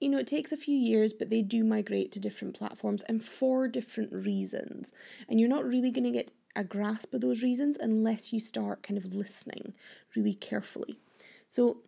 you 0.00 0.10
know, 0.10 0.18
it 0.18 0.26
takes 0.26 0.52
a 0.52 0.58
few 0.58 0.76
years, 0.76 1.12
but 1.14 1.30
they 1.30 1.40
do 1.42 1.64
migrate 1.64 2.12
to 2.12 2.20
different 2.20 2.54
platforms 2.54 3.02
and 3.04 3.24
for 3.24 3.66
different 3.66 4.12
reasons. 4.12 4.92
And 5.28 5.40
you're 5.40 5.48
not 5.48 5.64
really 5.64 5.90
going 5.90 6.04
to 6.04 6.10
get 6.10 6.30
a 6.56 6.64
grasp 6.64 7.14
of 7.14 7.20
those 7.20 7.42
reasons 7.42 7.76
unless 7.78 8.32
you 8.32 8.40
start 8.40 8.82
kind 8.82 8.98
of 8.98 9.14
listening 9.14 9.74
really 10.14 10.34
carefully. 10.34 10.98
So, 11.48 11.78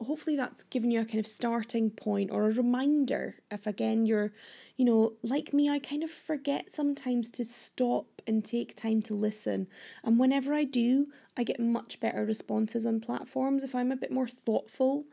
hopefully, 0.00 0.36
that's 0.36 0.64
given 0.64 0.90
you 0.90 1.00
a 1.00 1.04
kind 1.04 1.18
of 1.18 1.26
starting 1.26 1.90
point 1.90 2.30
or 2.30 2.46
a 2.46 2.52
reminder. 2.52 3.36
If 3.50 3.66
again 3.66 4.06
you're, 4.06 4.32
you 4.76 4.84
know, 4.84 5.14
like 5.22 5.52
me, 5.52 5.68
I 5.68 5.78
kind 5.78 6.02
of 6.02 6.10
forget 6.10 6.70
sometimes 6.70 7.30
to 7.32 7.44
stop 7.44 8.22
and 8.26 8.44
take 8.44 8.76
time 8.76 9.02
to 9.02 9.14
listen. 9.14 9.66
And 10.04 10.18
whenever 10.18 10.52
I 10.54 10.64
do, 10.64 11.08
I 11.36 11.44
get 11.44 11.60
much 11.60 12.00
better 12.00 12.24
responses 12.24 12.84
on 12.86 13.00
platforms 13.00 13.64
if 13.64 13.74
I'm 13.74 13.92
a 13.92 13.96
bit 13.96 14.10
more 14.12 14.28
thoughtful 14.28 15.04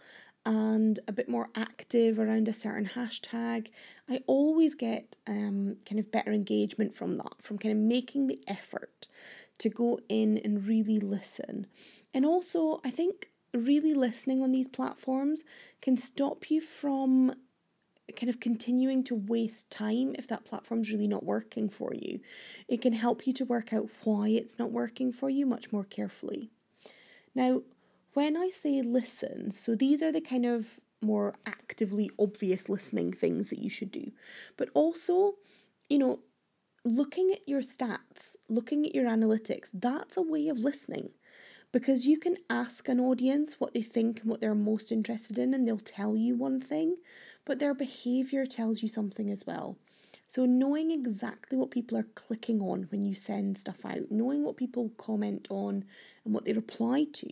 and 0.46 1.00
a 1.08 1.12
bit 1.12 1.28
more 1.28 1.50
active 1.56 2.20
around 2.20 2.48
a 2.48 2.54
certain 2.54 2.86
hashtag, 2.86 3.70
I 4.10 4.22
always 4.28 4.76
get 4.76 5.16
um, 5.28 5.78
kind 5.88 6.00
of 6.00 6.12
better 6.12 6.32
engagement 6.32 6.96
from 6.96 7.18
that, 7.18 7.42
from 7.42 7.58
kind 7.58 7.72
of 7.72 7.80
making 7.80 8.28
the 8.28 8.40
effort 8.48 9.08
to 9.58 9.70
go 9.70 10.00
in 10.10 10.38
and 10.40 10.68
really 10.68 11.00
listen. 11.00 11.68
And 12.14 12.26
also, 12.26 12.82
I 12.84 12.92
think 12.92 13.30
really 13.54 13.94
listening 13.94 14.44
on 14.44 14.52
these 14.52 14.68
platforms 14.68 15.44
can 15.82 15.98
stop 15.98 16.52
you 16.52 16.62
from 16.62 17.34
kind 18.16 18.30
of 18.30 18.40
continuing 18.40 19.04
to 19.04 19.16
waste 19.16 19.72
time 19.72 20.16
if 20.18 20.28
that 20.28 20.46
platform's 20.46 20.92
really 20.92 21.08
not 21.08 21.24
working 21.24 21.70
for 21.70 21.94
you. 21.94 22.20
It 22.68 22.82
can 22.82 22.94
help 22.94 23.26
you 23.26 23.34
to 23.34 23.46
work 23.46 23.74
out 23.74 23.90
why 24.04 24.30
it's 24.30 24.60
not 24.60 24.72
working 24.72 25.12
for 25.12 25.30
you 25.30 25.46
much 25.46 25.72
more 25.72 25.84
carefully. 25.84 26.52
Now, 27.34 27.64
when 28.16 28.36
I 28.36 28.50
say 28.50 28.82
listen, 28.82 29.52
so 29.52 29.76
these 29.76 30.02
are 30.02 30.12
the 30.12 30.22
kind 30.22 30.46
of 30.46 30.80
more 31.02 31.36
actively 31.46 32.10
obvious 32.18 32.70
listening 32.70 33.12
things 33.14 33.50
that 33.50 33.60
you 33.60 33.70
should 33.70 33.92
do, 33.92 34.12
but 34.58 34.70
also, 34.74 35.36
you 35.90 35.98
know, 35.98 36.20
looking 36.84 37.32
at 37.32 37.48
your 37.48 37.62
stats, 37.62 38.36
looking 38.48 38.86
at 38.86 38.96
your 38.96 39.06
analytics, 39.06 39.70
that's 39.74 40.18
a 40.18 40.22
way 40.22 40.48
of 40.48 40.58
listening 40.58 41.10
because 41.74 42.08
you 42.08 42.18
can 42.18 42.38
ask 42.50 42.88
an 42.88 43.02
audience 43.02 43.60
what 43.60 43.74
they 43.74 43.82
think 43.82 44.22
and 44.22 44.30
what 44.30 44.40
they're 44.40 44.56
most 44.56 44.94
interested 44.94 45.38
in, 45.38 45.54
and 45.54 45.68
they'll 45.68 45.78
tell 45.78 46.16
you 46.16 46.34
one 46.34 46.62
thing, 46.62 46.96
but 47.44 47.60
their 47.60 47.74
behavior 47.74 48.46
tells 48.46 48.82
you 48.82 48.88
something 48.88 49.30
as 49.30 49.46
well. 49.46 49.78
So, 50.26 50.46
knowing 50.46 50.90
exactly 50.90 51.58
what 51.58 51.72
people 51.72 51.98
are 51.98 52.08
clicking 52.16 52.62
on 52.62 52.84
when 52.92 53.04
you 53.04 53.14
send 53.14 53.58
stuff 53.58 53.86
out, 53.86 54.10
knowing 54.10 54.42
what 54.42 54.56
people 54.56 54.92
comment 54.98 55.48
on 55.50 55.84
and 56.24 56.34
what 56.34 56.46
they 56.46 56.54
reply 56.54 57.08
to, 57.12 57.30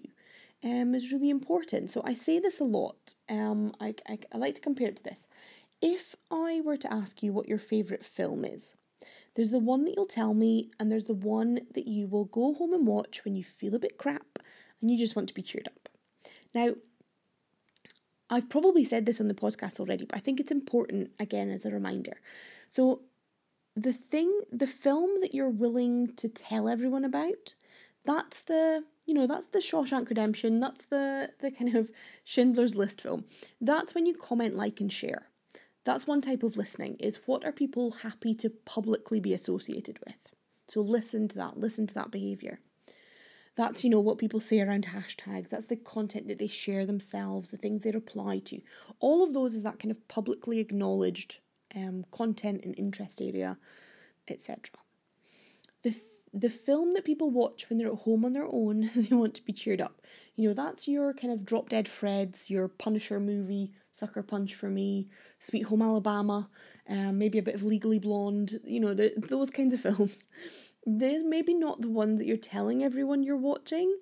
um, 0.64 0.96
is 0.96 1.12
really 1.12 1.30
important. 1.30 1.92
So 1.92 2.02
I 2.06 2.14
say 2.14 2.40
this 2.40 2.60
a 2.60 2.66
lot. 2.66 3.16
Um, 3.30 3.74
I, 3.80 3.96
I, 4.08 4.20
I 4.34 4.38
like 4.38 4.56
to 4.56 4.62
compare 4.62 4.88
it 4.88 4.98
to 4.98 5.04
this. 5.04 5.28
If 5.82 6.16
I 6.32 6.62
were 6.64 6.78
to 6.78 6.94
ask 6.94 7.22
you 7.22 7.34
what 7.34 7.50
your 7.50 7.60
favourite 7.60 8.06
film 8.06 8.46
is, 8.46 8.76
there's 9.36 9.52
the 9.52 9.60
one 9.60 9.84
that 9.86 9.96
you'll 9.96 10.06
tell 10.06 10.34
me, 10.34 10.70
and 10.80 10.92
there's 10.92 11.06
the 11.06 11.14
one 11.14 11.62
that 11.74 11.88
you 11.88 12.08
will 12.08 12.26
go 12.26 12.54
home 12.54 12.74
and 12.74 12.88
watch 12.88 13.26
when 13.26 13.36
you 13.36 13.44
feel 13.44 13.76
a 13.76 13.80
bit 13.80 13.98
crap 13.98 14.40
and 14.80 14.92
you 14.92 14.98
just 14.98 15.16
want 15.16 15.28
to 15.28 15.34
be 15.34 15.42
cheered 15.42 15.68
up. 15.68 15.90
Now, 16.54 16.76
I've 18.30 18.50
probably 18.50 18.84
said 18.84 19.06
this 19.06 19.20
on 19.20 19.28
the 19.28 19.34
podcast 19.34 19.80
already, 19.80 20.06
but 20.06 20.18
I 20.18 20.20
think 20.20 20.40
it's 20.40 20.52
important 20.52 21.12
again 21.20 21.50
as 21.50 21.66
a 21.66 21.72
reminder. 21.72 22.22
So, 22.70 23.02
the 23.76 23.94
thing, 23.94 24.42
the 24.52 24.68
film 24.68 25.22
that 25.22 25.34
you're 25.34 25.50
willing 25.50 26.14
to 26.16 26.30
tell 26.30 26.70
everyone 26.70 27.04
about, 27.04 27.56
that's 28.06 28.44
the 28.44 28.84
you 29.06 29.14
know, 29.14 29.28
that's 29.28 29.48
the 29.48 29.60
Shawshank 29.60 30.10
Redemption, 30.10 30.60
that's 30.60 30.86
the 30.86 31.32
the 31.40 31.52
kind 31.52 31.76
of 31.76 31.92
Schindler's 32.24 32.76
List 32.76 33.02
film. 33.02 33.26
That's 33.60 33.94
when 33.94 34.06
you 34.06 34.16
comment, 34.16 34.56
like, 34.56 34.80
and 34.80 34.92
share. 34.92 35.24
That's 35.86 36.08
one 36.08 36.22
type 36.22 36.44
of 36.44 36.56
listening, 36.56 36.96
is 37.00 37.20
what 37.26 37.44
are 37.44 37.52
people 37.52 37.92
happy 37.92 38.34
to 38.36 38.50
publicly 38.50 39.20
be 39.20 39.34
associated 39.34 40.00
with? 40.06 40.16
So 40.70 40.82
listen 40.82 41.28
to 41.30 41.36
that, 41.38 41.58
listen 41.58 41.88
to 41.88 41.94
that 41.96 42.12
behaviour. 42.12 42.60
That's, 43.56 43.84
you 43.84 43.90
know, 43.90 44.00
what 44.00 44.18
people 44.18 44.40
say 44.40 44.62
around 44.62 44.88
hashtags. 44.88 45.50
That's 45.50 45.68
the 45.68 45.76
content 45.76 46.28
that 46.28 46.40
they 46.40 46.48
share 46.48 46.86
themselves, 46.86 47.52
the 47.52 47.58
things 47.58 47.84
they 47.84 47.92
reply 47.92 48.40
to. 48.46 48.62
All 49.00 49.24
of 49.24 49.34
those 49.34 49.54
is 49.54 49.64
that 49.64 49.80
kind 49.80 49.92
of 49.92 50.08
publicly 50.08 50.60
acknowledged 50.60 51.38
um, 51.76 52.06
content 52.12 52.64
and 52.64 52.74
interest 52.80 53.22
area, 53.22 53.58
etc. 54.28 54.58
The 55.84 55.92
th- 55.92 56.02
the 56.34 56.50
film 56.50 56.96
that 56.96 57.06
people 57.06 57.30
watch 57.30 57.70
when 57.70 57.78
they're 57.78 57.92
at 57.92 58.00
home 58.00 58.26
on 58.26 58.34
their 58.34 58.48
own, 58.50 58.90
they 58.96 59.16
want 59.16 59.36
to 59.36 59.46
be 59.46 59.54
cheered 59.54 59.82
up. 59.82 60.02
You 60.36 60.48
know, 60.48 60.54
that's 60.54 60.88
your 60.88 61.14
kind 61.14 61.32
of 61.32 61.46
drop 61.46 61.70
dead 61.70 61.86
Freds, 61.86 62.50
your 62.50 62.68
Punisher 62.68 63.20
movie, 63.20 63.72
Sucker 63.92 64.24
Punch 64.24 64.56
for 64.56 64.70
me, 64.70 65.10
Sweet 65.38 65.64
Home 65.64 65.84
Alabama, 65.84 66.50
um, 66.90 67.20
maybe 67.20 67.38
a 67.38 67.44
bit 67.44 67.56
of 67.56 67.64
Legally 67.64 68.00
Blonde, 68.00 68.60
you 68.64 68.80
know, 68.80 68.96
the, 68.96 69.14
those 69.18 69.52
kinds 69.52 69.74
of 69.74 69.80
films. 69.98 70.24
They're 70.86 71.24
maybe 71.24 71.54
not 71.54 71.82
the 71.82 71.90
ones 71.90 72.20
that 72.20 72.26
you're 72.26 72.38
telling 72.38 72.84
everyone 72.84 73.24
you're 73.24 73.38
watching, 73.38 73.96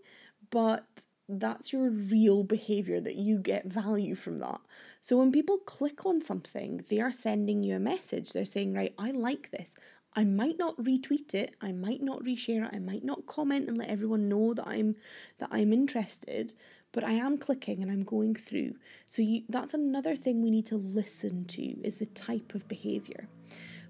but 0.49 1.05
that's 1.27 1.71
your 1.71 1.89
real 1.89 2.43
behavior 2.43 2.99
that 3.01 3.15
you 3.15 3.37
get 3.37 3.65
value 3.65 4.15
from 4.15 4.39
that. 4.39 4.59
So 5.01 5.17
when 5.17 5.31
people 5.31 5.57
click 5.57 6.05
on 6.05 6.21
something, 6.21 6.83
they 6.89 6.99
are 6.99 7.11
sending 7.11 7.63
you 7.63 7.75
a 7.75 7.79
message. 7.79 8.31
They're 8.31 8.45
saying, 8.45 8.73
right, 8.73 8.93
I 8.97 9.11
like 9.11 9.51
this. 9.51 9.75
I 10.13 10.23
might 10.25 10.57
not 10.57 10.77
retweet 10.77 11.33
it, 11.33 11.55
I 11.61 11.71
might 11.71 12.01
not 12.01 12.23
reshare 12.23 12.65
it, 12.65 12.75
I 12.75 12.79
might 12.79 13.03
not 13.03 13.25
comment 13.25 13.69
and 13.69 13.77
let 13.77 13.89
everyone 13.89 14.27
know 14.27 14.53
that 14.53 14.67
I'm 14.67 14.95
that 15.39 15.49
I'm 15.51 15.71
interested, 15.71 16.53
but 16.91 17.03
I 17.03 17.13
am 17.13 17.37
clicking 17.37 17.81
and 17.81 17.91
I'm 17.91 18.03
going 18.03 18.35
through. 18.35 18.75
So 19.07 19.21
you 19.21 19.43
that's 19.47 19.73
another 19.73 20.15
thing 20.15 20.41
we 20.41 20.51
need 20.51 20.65
to 20.67 20.77
listen 20.77 21.45
to 21.45 21.63
is 21.81 21.97
the 21.97 22.07
type 22.07 22.53
of 22.53 22.67
behavior. 22.67 23.27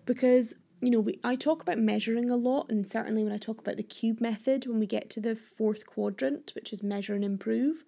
Because 0.05 0.55
you 0.81 0.89
know, 0.89 0.99
we, 0.99 1.19
I 1.23 1.35
talk 1.35 1.61
about 1.61 1.77
measuring 1.77 2.31
a 2.31 2.35
lot, 2.35 2.71
and 2.71 2.89
certainly 2.89 3.23
when 3.23 3.31
I 3.31 3.37
talk 3.37 3.59
about 3.59 3.77
the 3.77 3.83
cube 3.83 4.19
method, 4.19 4.65
when 4.65 4.79
we 4.79 4.87
get 4.87 5.11
to 5.11 5.21
the 5.21 5.35
fourth 5.35 5.85
quadrant, 5.85 6.51
which 6.55 6.73
is 6.73 6.81
measure 6.81 7.13
and 7.13 7.23
improve, 7.23 7.83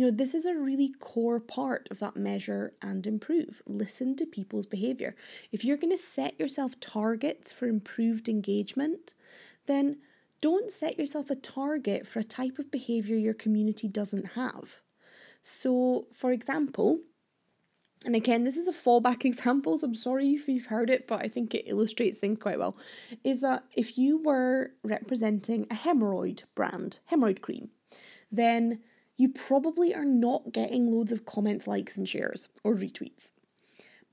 you 0.00 0.06
know, 0.06 0.12
this 0.12 0.34
is 0.34 0.46
a 0.46 0.54
really 0.54 0.94
core 0.98 1.38
part 1.38 1.86
of 1.90 1.98
that 1.98 2.16
measure 2.16 2.72
and 2.80 3.06
improve. 3.06 3.60
Listen 3.66 4.16
to 4.16 4.24
people's 4.24 4.64
behavior. 4.64 5.14
If 5.52 5.62
you're 5.62 5.76
going 5.76 5.94
to 5.94 6.02
set 6.02 6.40
yourself 6.40 6.80
targets 6.80 7.52
for 7.52 7.68
improved 7.68 8.26
engagement, 8.26 9.12
then 9.66 9.98
don't 10.40 10.70
set 10.70 10.98
yourself 10.98 11.28
a 11.28 11.34
target 11.34 12.06
for 12.06 12.20
a 12.20 12.24
type 12.24 12.58
of 12.58 12.70
behavior 12.70 13.14
your 13.14 13.34
community 13.34 13.88
doesn't 13.88 14.28
have. 14.28 14.80
So, 15.42 16.06
for 16.14 16.32
example, 16.32 17.00
and 18.06 18.16
again, 18.16 18.44
this 18.44 18.56
is 18.56 18.68
a 18.68 18.72
fallback 18.72 19.24
example, 19.26 19.76
so 19.76 19.88
I'm 19.88 19.94
sorry 19.94 20.30
if 20.30 20.48
you've 20.48 20.64
heard 20.64 20.88
it, 20.88 21.06
but 21.06 21.22
I 21.22 21.28
think 21.28 21.54
it 21.54 21.68
illustrates 21.68 22.20
things 22.20 22.38
quite 22.38 22.58
well. 22.58 22.74
Is 23.22 23.42
that 23.42 23.64
if 23.76 23.98
you 23.98 24.22
were 24.22 24.70
representing 24.82 25.66
a 25.70 25.74
hemorrhoid 25.74 26.44
brand, 26.54 27.00
hemorrhoid 27.10 27.42
cream, 27.42 27.68
then 28.32 28.78
you 29.20 29.28
probably 29.28 29.94
are 29.94 30.04
not 30.04 30.50
getting 30.50 30.86
loads 30.86 31.12
of 31.12 31.26
comments, 31.26 31.66
likes, 31.66 31.98
and 31.98 32.08
shares 32.08 32.48
or 32.64 32.74
retweets. 32.74 33.32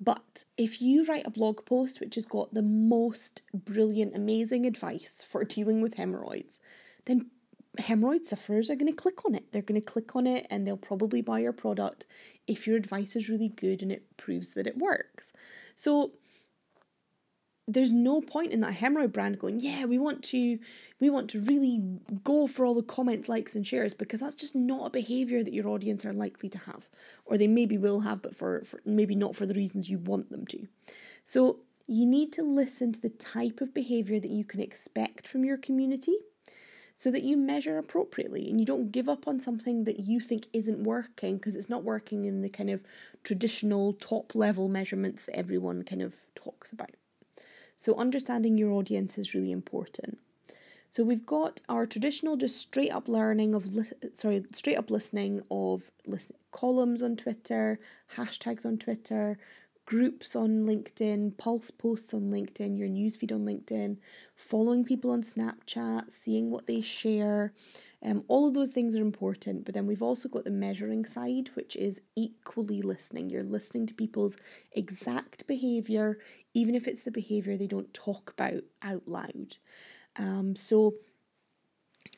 But 0.01 0.43
if 0.57 0.81
you 0.81 1.05
write 1.05 1.25
a 1.25 1.31
blog 1.31 1.65
post 1.65 2.01
which 2.01 2.15
has 2.15 2.25
got 2.25 2.53
the 2.53 2.61
most 2.61 3.41
brilliant, 3.53 4.15
amazing 4.15 4.65
advice 4.65 5.25
for 5.27 5.45
dealing 5.45 5.81
with 5.81 5.95
hemorrhoids, 5.95 6.59
then 7.05 7.27
hemorrhoid 7.79 8.25
sufferers 8.25 8.69
are 8.69 8.75
going 8.75 8.91
to 8.91 9.01
click 9.01 9.25
on 9.25 9.33
it. 9.33 9.51
They're 9.51 9.61
going 9.61 9.79
to 9.79 9.85
click 9.85 10.13
on 10.15 10.27
it 10.27 10.45
and 10.49 10.67
they'll 10.67 10.75
probably 10.75 11.21
buy 11.21 11.39
your 11.39 11.53
product 11.53 12.05
if 12.45 12.67
your 12.67 12.75
advice 12.75 13.15
is 13.15 13.29
really 13.29 13.49
good 13.49 13.81
and 13.81 13.91
it 13.93 14.17
proves 14.17 14.55
that 14.55 14.67
it 14.67 14.77
works. 14.77 15.31
So 15.75 16.11
there's 17.67 17.91
no 17.91 18.21
point 18.21 18.53
in 18.53 18.61
that 18.61 18.75
hemorrhoid 18.75 19.11
brand 19.11 19.39
going, 19.39 19.59
yeah, 19.59 19.83
we 19.83 19.97
want 19.97 20.23
to 20.23 20.57
we 21.01 21.09
want 21.09 21.29
to 21.31 21.41
really 21.41 21.81
go 22.23 22.47
for 22.47 22.65
all 22.65 22.73
the 22.73 22.81
comments, 22.81 23.27
likes, 23.27 23.55
and 23.55 23.67
shares 23.67 23.93
because 23.93 24.21
that's 24.21 24.35
just 24.35 24.55
not 24.55 24.87
a 24.87 24.89
behavior 24.89 25.43
that 25.43 25.53
your 25.53 25.67
audience 25.67 26.05
are 26.05 26.13
likely 26.13 26.49
to 26.49 26.57
have. 26.59 26.87
Or 27.25 27.37
they 27.37 27.47
maybe 27.47 27.77
will 27.77 27.99
have, 27.99 28.21
but 28.21 28.35
for, 28.35 28.63
for 28.63 28.81
maybe 28.85 29.15
not 29.15 29.35
for 29.35 29.45
the 29.45 29.53
reasons 29.53 29.89
you 29.89 29.99
want 29.99 30.31
them 30.31 30.45
to. 30.47 30.67
So 31.23 31.59
you 31.87 32.05
need 32.05 32.31
to 32.33 32.41
listen 32.41 32.93
to 32.93 33.01
the 33.01 33.09
type 33.09 33.59
of 33.59 33.73
behavior 33.73 34.19
that 34.19 34.31
you 34.31 34.45
can 34.45 34.61
expect 34.61 35.27
from 35.27 35.43
your 35.43 35.57
community 35.57 36.15
so 36.95 37.11
that 37.11 37.23
you 37.23 37.37
measure 37.37 37.77
appropriately 37.77 38.49
and 38.49 38.59
you 38.59 38.65
don't 38.65 38.91
give 38.91 39.07
up 39.07 39.27
on 39.27 39.39
something 39.39 39.83
that 39.83 39.99
you 39.99 40.19
think 40.19 40.47
isn't 40.51 40.83
working 40.83 41.35
because 41.35 41.55
it's 41.55 41.69
not 41.69 41.83
working 41.83 42.25
in 42.25 42.41
the 42.41 42.49
kind 42.49 42.69
of 42.69 42.83
traditional 43.23 43.93
top 43.93 44.33
level 44.33 44.67
measurements 44.67 45.25
that 45.25 45.35
everyone 45.35 45.83
kind 45.83 46.01
of 46.01 46.15
talks 46.33 46.71
about. 46.71 46.91
So, 47.77 47.95
understanding 47.95 48.57
your 48.57 48.71
audience 48.71 49.17
is 49.17 49.33
really 49.33 49.51
important. 49.51 50.17
So 50.89 51.03
we've 51.03 51.25
got 51.25 51.61
our 51.67 51.85
traditional 51.85 52.37
just 52.37 52.57
straight 52.57 52.91
up 52.91 53.07
learning 53.07 53.53
of 53.53 53.73
li- 53.75 53.91
sorry 54.13 54.45
straight 54.53 54.77
up 54.77 54.89
listening 54.89 55.41
of 55.51 55.91
listen- 56.05 56.37
columns 56.51 57.01
on 57.01 57.17
Twitter, 57.17 57.79
hashtags 58.15 58.65
on 58.65 58.77
Twitter, 58.77 59.37
groups 59.85 60.35
on 60.35 60.65
LinkedIn, 60.65 61.37
pulse 61.37 61.71
posts 61.71 62.13
on 62.13 62.31
LinkedIn, 62.31 62.77
your 62.77 62.89
newsfeed 62.89 63.33
on 63.33 63.45
LinkedIn, 63.45 63.97
following 64.35 64.83
people 64.83 65.11
on 65.11 65.21
Snapchat, 65.21 66.11
seeing 66.11 66.51
what 66.51 66.67
they 66.67 66.81
share. 66.81 67.53
Um, 68.03 68.23
all 68.27 68.47
of 68.47 68.53
those 68.53 68.71
things 68.71 68.95
are 68.95 69.01
important, 69.01 69.65
but 69.65 69.73
then 69.73 69.87
we've 69.87 70.03
also 70.03 70.29
got 70.29 70.43
the 70.43 70.51
measuring 70.51 71.05
side, 71.05 71.49
which 71.55 71.75
is 71.75 72.01
equally 72.15 72.81
listening. 72.81 73.29
You're 73.29 73.43
listening 73.43 73.87
to 73.87 73.93
people's 73.93 74.37
exact 74.73 75.47
behavior, 75.47 76.19
even 76.57 76.73
if 76.73 76.87
it's 76.87 77.03
the 77.03 77.11
behavior 77.11 77.55
they 77.55 77.67
don't 77.67 77.93
talk 77.93 78.31
about 78.31 78.63
out 78.81 79.07
loud. 79.07 79.57
Um, 80.17 80.55
so 80.55 80.95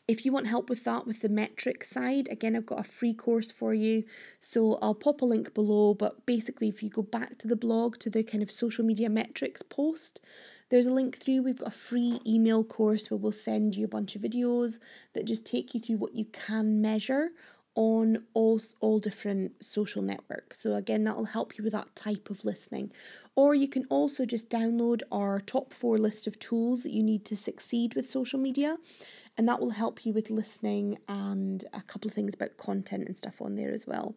if 0.07 0.25
you 0.25 0.31
want 0.31 0.47
help 0.47 0.69
with 0.69 0.85
that, 0.85 1.05
with 1.05 1.21
the 1.21 1.29
metric 1.29 1.83
side, 1.83 2.29
again, 2.31 2.55
I've 2.55 2.65
got 2.65 2.79
a 2.79 2.83
free 2.83 3.13
course 3.13 3.51
for 3.51 3.73
you. 3.73 4.05
So 4.39 4.79
I'll 4.81 4.95
pop 4.95 5.21
a 5.21 5.25
link 5.25 5.53
below. 5.53 5.93
But 5.93 6.25
basically, 6.25 6.69
if 6.69 6.81
you 6.81 6.89
go 6.89 7.01
back 7.01 7.37
to 7.39 7.47
the 7.47 7.55
blog, 7.55 7.97
to 7.99 8.09
the 8.09 8.23
kind 8.23 8.41
of 8.41 8.49
social 8.49 8.85
media 8.85 9.09
metrics 9.09 9.61
post, 9.61 10.21
there's 10.69 10.87
a 10.87 10.93
link 10.93 11.17
through. 11.17 11.43
We've 11.43 11.59
got 11.59 11.67
a 11.67 11.71
free 11.71 12.21
email 12.25 12.63
course 12.63 13.11
where 13.11 13.17
we'll 13.17 13.31
send 13.31 13.75
you 13.75 13.85
a 13.85 13.89
bunch 13.89 14.15
of 14.15 14.21
videos 14.21 14.79
that 15.13 15.25
just 15.25 15.45
take 15.45 15.73
you 15.73 15.79
through 15.79 15.97
what 15.97 16.15
you 16.15 16.25
can 16.25 16.81
measure 16.81 17.31
on 17.75 18.23
all, 18.33 18.59
all 18.79 18.99
different 18.99 19.63
social 19.63 20.01
networks. 20.01 20.59
So, 20.59 20.75
again, 20.75 21.03
that 21.05 21.17
will 21.17 21.25
help 21.25 21.57
you 21.57 21.63
with 21.63 21.73
that 21.73 21.95
type 21.95 22.29
of 22.29 22.43
listening. 22.43 22.91
Or 23.35 23.55
you 23.55 23.67
can 23.67 23.85
also 23.89 24.25
just 24.25 24.49
download 24.49 25.01
our 25.11 25.39
top 25.39 25.73
four 25.73 25.97
list 25.97 26.27
of 26.27 26.39
tools 26.39 26.83
that 26.83 26.91
you 26.91 27.03
need 27.03 27.25
to 27.25 27.37
succeed 27.37 27.95
with 27.95 28.09
social 28.09 28.39
media. 28.39 28.77
And 29.37 29.47
that 29.47 29.61
will 29.61 29.69
help 29.69 30.05
you 30.05 30.11
with 30.11 30.29
listening 30.29 30.97
and 31.07 31.63
a 31.71 31.81
couple 31.81 32.09
of 32.09 32.13
things 32.13 32.33
about 32.33 32.57
content 32.57 33.07
and 33.07 33.17
stuff 33.17 33.41
on 33.41 33.55
there 33.55 33.71
as 33.71 33.87
well. 33.87 34.15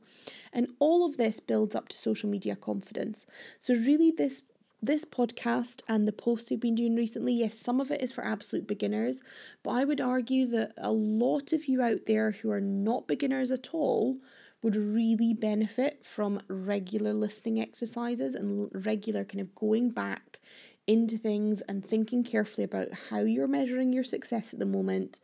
And 0.53 0.67
all 0.81 1.07
of 1.07 1.17
this 1.17 1.39
builds 1.39 1.77
up 1.77 1.89
to 1.91 1.97
social 1.97 2.29
media 2.29 2.57
confidence. 2.57 3.27
So, 3.61 3.75
really, 3.75 4.11
this 4.11 4.43
this 4.83 5.05
podcast 5.05 5.81
and 5.89 6.09
the 6.09 6.13
posts 6.13 6.51
we've 6.51 6.59
been 6.59 6.75
doing 6.75 6.97
recently, 6.97 7.33
yes, 7.33 7.57
some 7.57 7.81
of 7.81 7.93
it 7.93 8.03
is 8.03 8.11
for 8.11 8.25
absolute 8.25 8.67
beginners, 8.67 9.23
but 9.63 9.71
I 9.71 9.85
would 9.85 10.01
argue 10.01 10.47
that 10.49 10.73
a 10.77 10.91
lot 10.91 11.53
of 11.53 11.67
you 11.67 11.81
out 11.81 12.07
there 12.07 12.33
who 12.33 12.51
are 12.51 12.61
not 12.61 13.07
beginners 13.07 13.53
at 13.53 13.73
all 13.73 14.17
would 14.61 14.75
really 14.75 15.35
benefit 15.35 16.05
from 16.05 16.43
regular 16.49 17.13
listening 17.13 17.61
exercises 17.61 18.35
and 18.35 18.69
regular 18.73 19.25
kind 19.25 19.41
of 19.41 19.55
going 19.55 19.91
back 19.91 20.41
into 20.87 21.17
things 21.17 21.61
and 21.63 21.85
thinking 21.85 22.25
carefully 22.25 22.65
about 22.65 22.89
how 23.11 23.21
you're 23.21 23.47
measuring 23.47 23.93
your 23.93 24.05
success 24.05 24.53
at 24.53 24.59
the 24.59 24.67
moment 24.67 25.21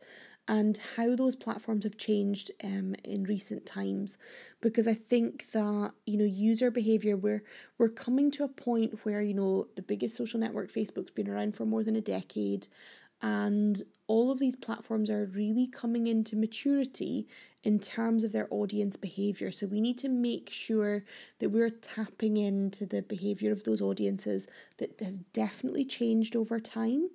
and 0.49 0.81
how 0.97 1.15
those 1.15 1.35
platforms 1.35 1.83
have 1.83 1.95
changed 1.95 2.49
um, 2.63 2.95
in 3.05 3.23
recent 3.23 3.65
times 3.65 4.17
because 4.59 4.87
i 4.87 4.93
think 4.93 5.51
that 5.51 5.91
you 6.05 6.17
know 6.17 6.25
user 6.25 6.71
behavior 6.71 7.15
we're 7.15 7.43
we're 7.77 7.87
coming 7.87 8.31
to 8.31 8.43
a 8.43 8.47
point 8.47 8.99
where 9.03 9.21
you 9.21 9.33
know 9.33 9.67
the 9.75 9.81
biggest 9.81 10.17
social 10.17 10.39
network 10.39 10.71
facebook's 10.71 11.11
been 11.11 11.29
around 11.29 11.55
for 11.55 11.65
more 11.65 11.83
than 11.83 11.95
a 11.95 12.01
decade 12.01 12.67
and 13.21 13.83
all 14.07 14.31
of 14.31 14.39
these 14.39 14.55
platforms 14.55 15.09
are 15.09 15.25
really 15.25 15.67
coming 15.67 16.07
into 16.07 16.35
maturity 16.35 17.27
in 17.63 17.77
terms 17.77 18.23
of 18.23 18.31
their 18.31 18.47
audience 18.49 18.95
behavior. 18.95 19.51
So 19.51 19.67
we 19.67 19.81
need 19.81 19.99
to 19.99 20.09
make 20.09 20.49
sure 20.49 21.03
that 21.39 21.49
we're 21.49 21.69
tapping 21.69 22.37
into 22.37 22.87
the 22.87 23.01
behavior 23.03 23.51
of 23.51 23.65
those 23.65 23.81
audiences 23.81 24.47
that 24.77 24.99
has 25.01 25.17
definitely 25.17 25.85
changed 25.85 26.35
over 26.35 26.59
time 26.59 27.09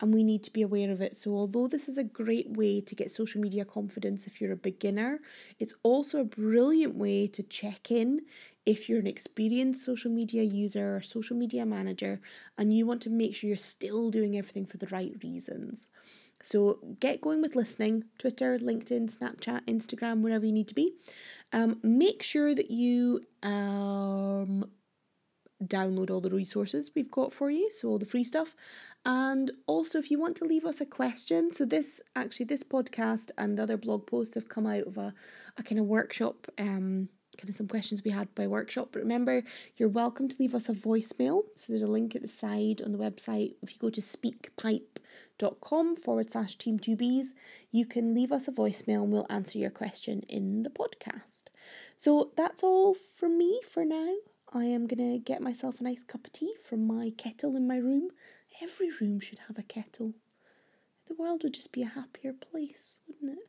and 0.00 0.14
we 0.14 0.22
need 0.22 0.42
to 0.44 0.52
be 0.52 0.62
aware 0.62 0.90
of 0.90 1.00
it. 1.00 1.16
So, 1.16 1.34
although 1.34 1.66
this 1.66 1.88
is 1.88 1.98
a 1.98 2.04
great 2.04 2.56
way 2.56 2.80
to 2.80 2.94
get 2.94 3.10
social 3.10 3.40
media 3.40 3.64
confidence 3.64 4.26
if 4.26 4.40
you're 4.40 4.52
a 4.52 4.56
beginner, 4.56 5.20
it's 5.58 5.74
also 5.82 6.20
a 6.20 6.24
brilliant 6.24 6.94
way 6.94 7.26
to 7.26 7.42
check 7.42 7.90
in 7.90 8.22
if 8.68 8.88
you're 8.88 9.00
an 9.00 9.06
experienced 9.06 9.82
social 9.82 10.10
media 10.10 10.42
user 10.42 10.96
or 10.96 11.00
social 11.00 11.34
media 11.34 11.64
manager 11.64 12.20
and 12.58 12.70
you 12.70 12.84
want 12.84 13.00
to 13.00 13.08
make 13.08 13.34
sure 13.34 13.48
you're 13.48 13.56
still 13.56 14.10
doing 14.10 14.36
everything 14.36 14.66
for 14.66 14.76
the 14.76 14.86
right 14.88 15.14
reasons. 15.22 15.88
So 16.42 16.78
get 17.00 17.22
going 17.22 17.40
with 17.40 17.56
listening 17.56 18.04
Twitter, 18.18 18.58
LinkedIn, 18.58 19.16
Snapchat, 19.16 19.62
Instagram, 19.62 20.20
wherever 20.20 20.44
you 20.44 20.52
need 20.52 20.68
to 20.68 20.74
be. 20.74 20.92
Um, 21.52 21.80
make 21.82 22.22
sure 22.22 22.54
that 22.54 22.70
you 22.70 23.22
um, 23.42 24.70
download 25.64 26.10
all 26.10 26.20
the 26.20 26.30
resources 26.30 26.90
we've 26.94 27.10
got 27.10 27.32
for 27.32 27.50
you, 27.50 27.70
so 27.72 27.88
all 27.88 27.98
the 27.98 28.06
free 28.06 28.24
stuff. 28.24 28.54
And 29.04 29.50
also, 29.66 29.98
if 29.98 30.10
you 30.10 30.18
want 30.18 30.36
to 30.36 30.44
leave 30.44 30.64
us 30.64 30.80
a 30.80 30.86
question, 30.86 31.50
so 31.50 31.64
this 31.64 32.00
actually, 32.14 32.46
this 32.46 32.62
podcast 32.62 33.30
and 33.38 33.56
the 33.56 33.62
other 33.62 33.76
blog 33.76 34.06
posts 34.06 34.34
have 34.34 34.48
come 34.48 34.66
out 34.66 34.86
of 34.86 34.98
a, 34.98 35.14
a 35.56 35.62
kind 35.62 35.78
of 35.78 35.86
workshop. 35.86 36.46
Um, 36.58 37.08
kind 37.36 37.50
of 37.50 37.54
some 37.54 37.68
questions 37.68 38.02
we 38.02 38.10
had 38.10 38.34
by 38.34 38.48
workshop. 38.48 38.88
But 38.90 39.02
remember, 39.02 39.44
you're 39.76 39.88
welcome 39.88 40.28
to 40.28 40.36
leave 40.40 40.56
us 40.56 40.68
a 40.68 40.72
voicemail. 40.72 41.42
So 41.54 41.66
there's 41.68 41.82
a 41.82 41.86
link 41.86 42.16
at 42.16 42.22
the 42.22 42.28
side 42.28 42.82
on 42.84 42.90
the 42.90 42.98
website. 42.98 43.54
If 43.62 43.72
you 43.72 43.78
go 43.78 43.90
to 43.90 44.00
speakpipe 44.00 44.98
anchor.com 45.40 45.96
forward 45.96 46.30
slash 46.30 46.56
teamtwobees, 46.56 47.34
you 47.70 47.86
can 47.86 48.14
leave 48.14 48.32
us 48.32 48.48
a 48.48 48.52
voicemail 48.52 49.02
and 49.02 49.12
we'll 49.12 49.26
answer 49.30 49.58
your 49.58 49.70
question 49.70 50.22
in 50.28 50.62
the 50.62 50.70
podcast. 50.70 51.44
So 51.96 52.32
that's 52.36 52.62
all 52.62 52.94
from 52.94 53.38
me 53.38 53.60
for 53.68 53.84
now. 53.84 54.14
I 54.52 54.64
am 54.64 54.86
going 54.86 55.12
to 55.12 55.18
get 55.18 55.42
myself 55.42 55.80
a 55.80 55.84
nice 55.84 56.02
cup 56.02 56.26
of 56.26 56.32
tea 56.32 56.54
from 56.66 56.86
my 56.86 57.12
kettle 57.16 57.54
in 57.54 57.66
my 57.66 57.76
room. 57.76 58.10
Every 58.62 58.90
room 59.00 59.20
should 59.20 59.40
have 59.48 59.58
a 59.58 59.62
kettle. 59.62 60.14
The 61.06 61.14
world 61.14 61.42
would 61.42 61.54
just 61.54 61.72
be 61.72 61.82
a 61.82 61.86
happier 61.86 62.32
place, 62.32 63.00
wouldn't 63.06 63.38
it? 63.38 63.48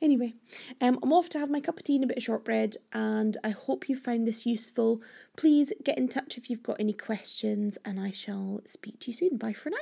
Anyway, 0.00 0.34
um, 0.80 0.98
I'm 1.02 1.12
off 1.12 1.28
to 1.30 1.38
have 1.38 1.48
my 1.48 1.60
cup 1.60 1.78
of 1.78 1.84
tea 1.84 1.94
and 1.94 2.04
a 2.04 2.08
bit 2.08 2.16
of 2.16 2.22
shortbread, 2.24 2.76
and 2.92 3.36
I 3.44 3.50
hope 3.50 3.88
you 3.88 3.96
found 3.96 4.26
this 4.26 4.44
useful. 4.44 5.00
Please 5.36 5.72
get 5.84 5.96
in 5.96 6.08
touch 6.08 6.36
if 6.36 6.50
you've 6.50 6.62
got 6.62 6.80
any 6.80 6.92
questions, 6.92 7.78
and 7.84 8.00
I 8.00 8.10
shall 8.10 8.60
speak 8.66 8.98
to 9.00 9.10
you 9.12 9.16
soon. 9.16 9.36
Bye 9.36 9.52
for 9.52 9.70
now. 9.70 9.76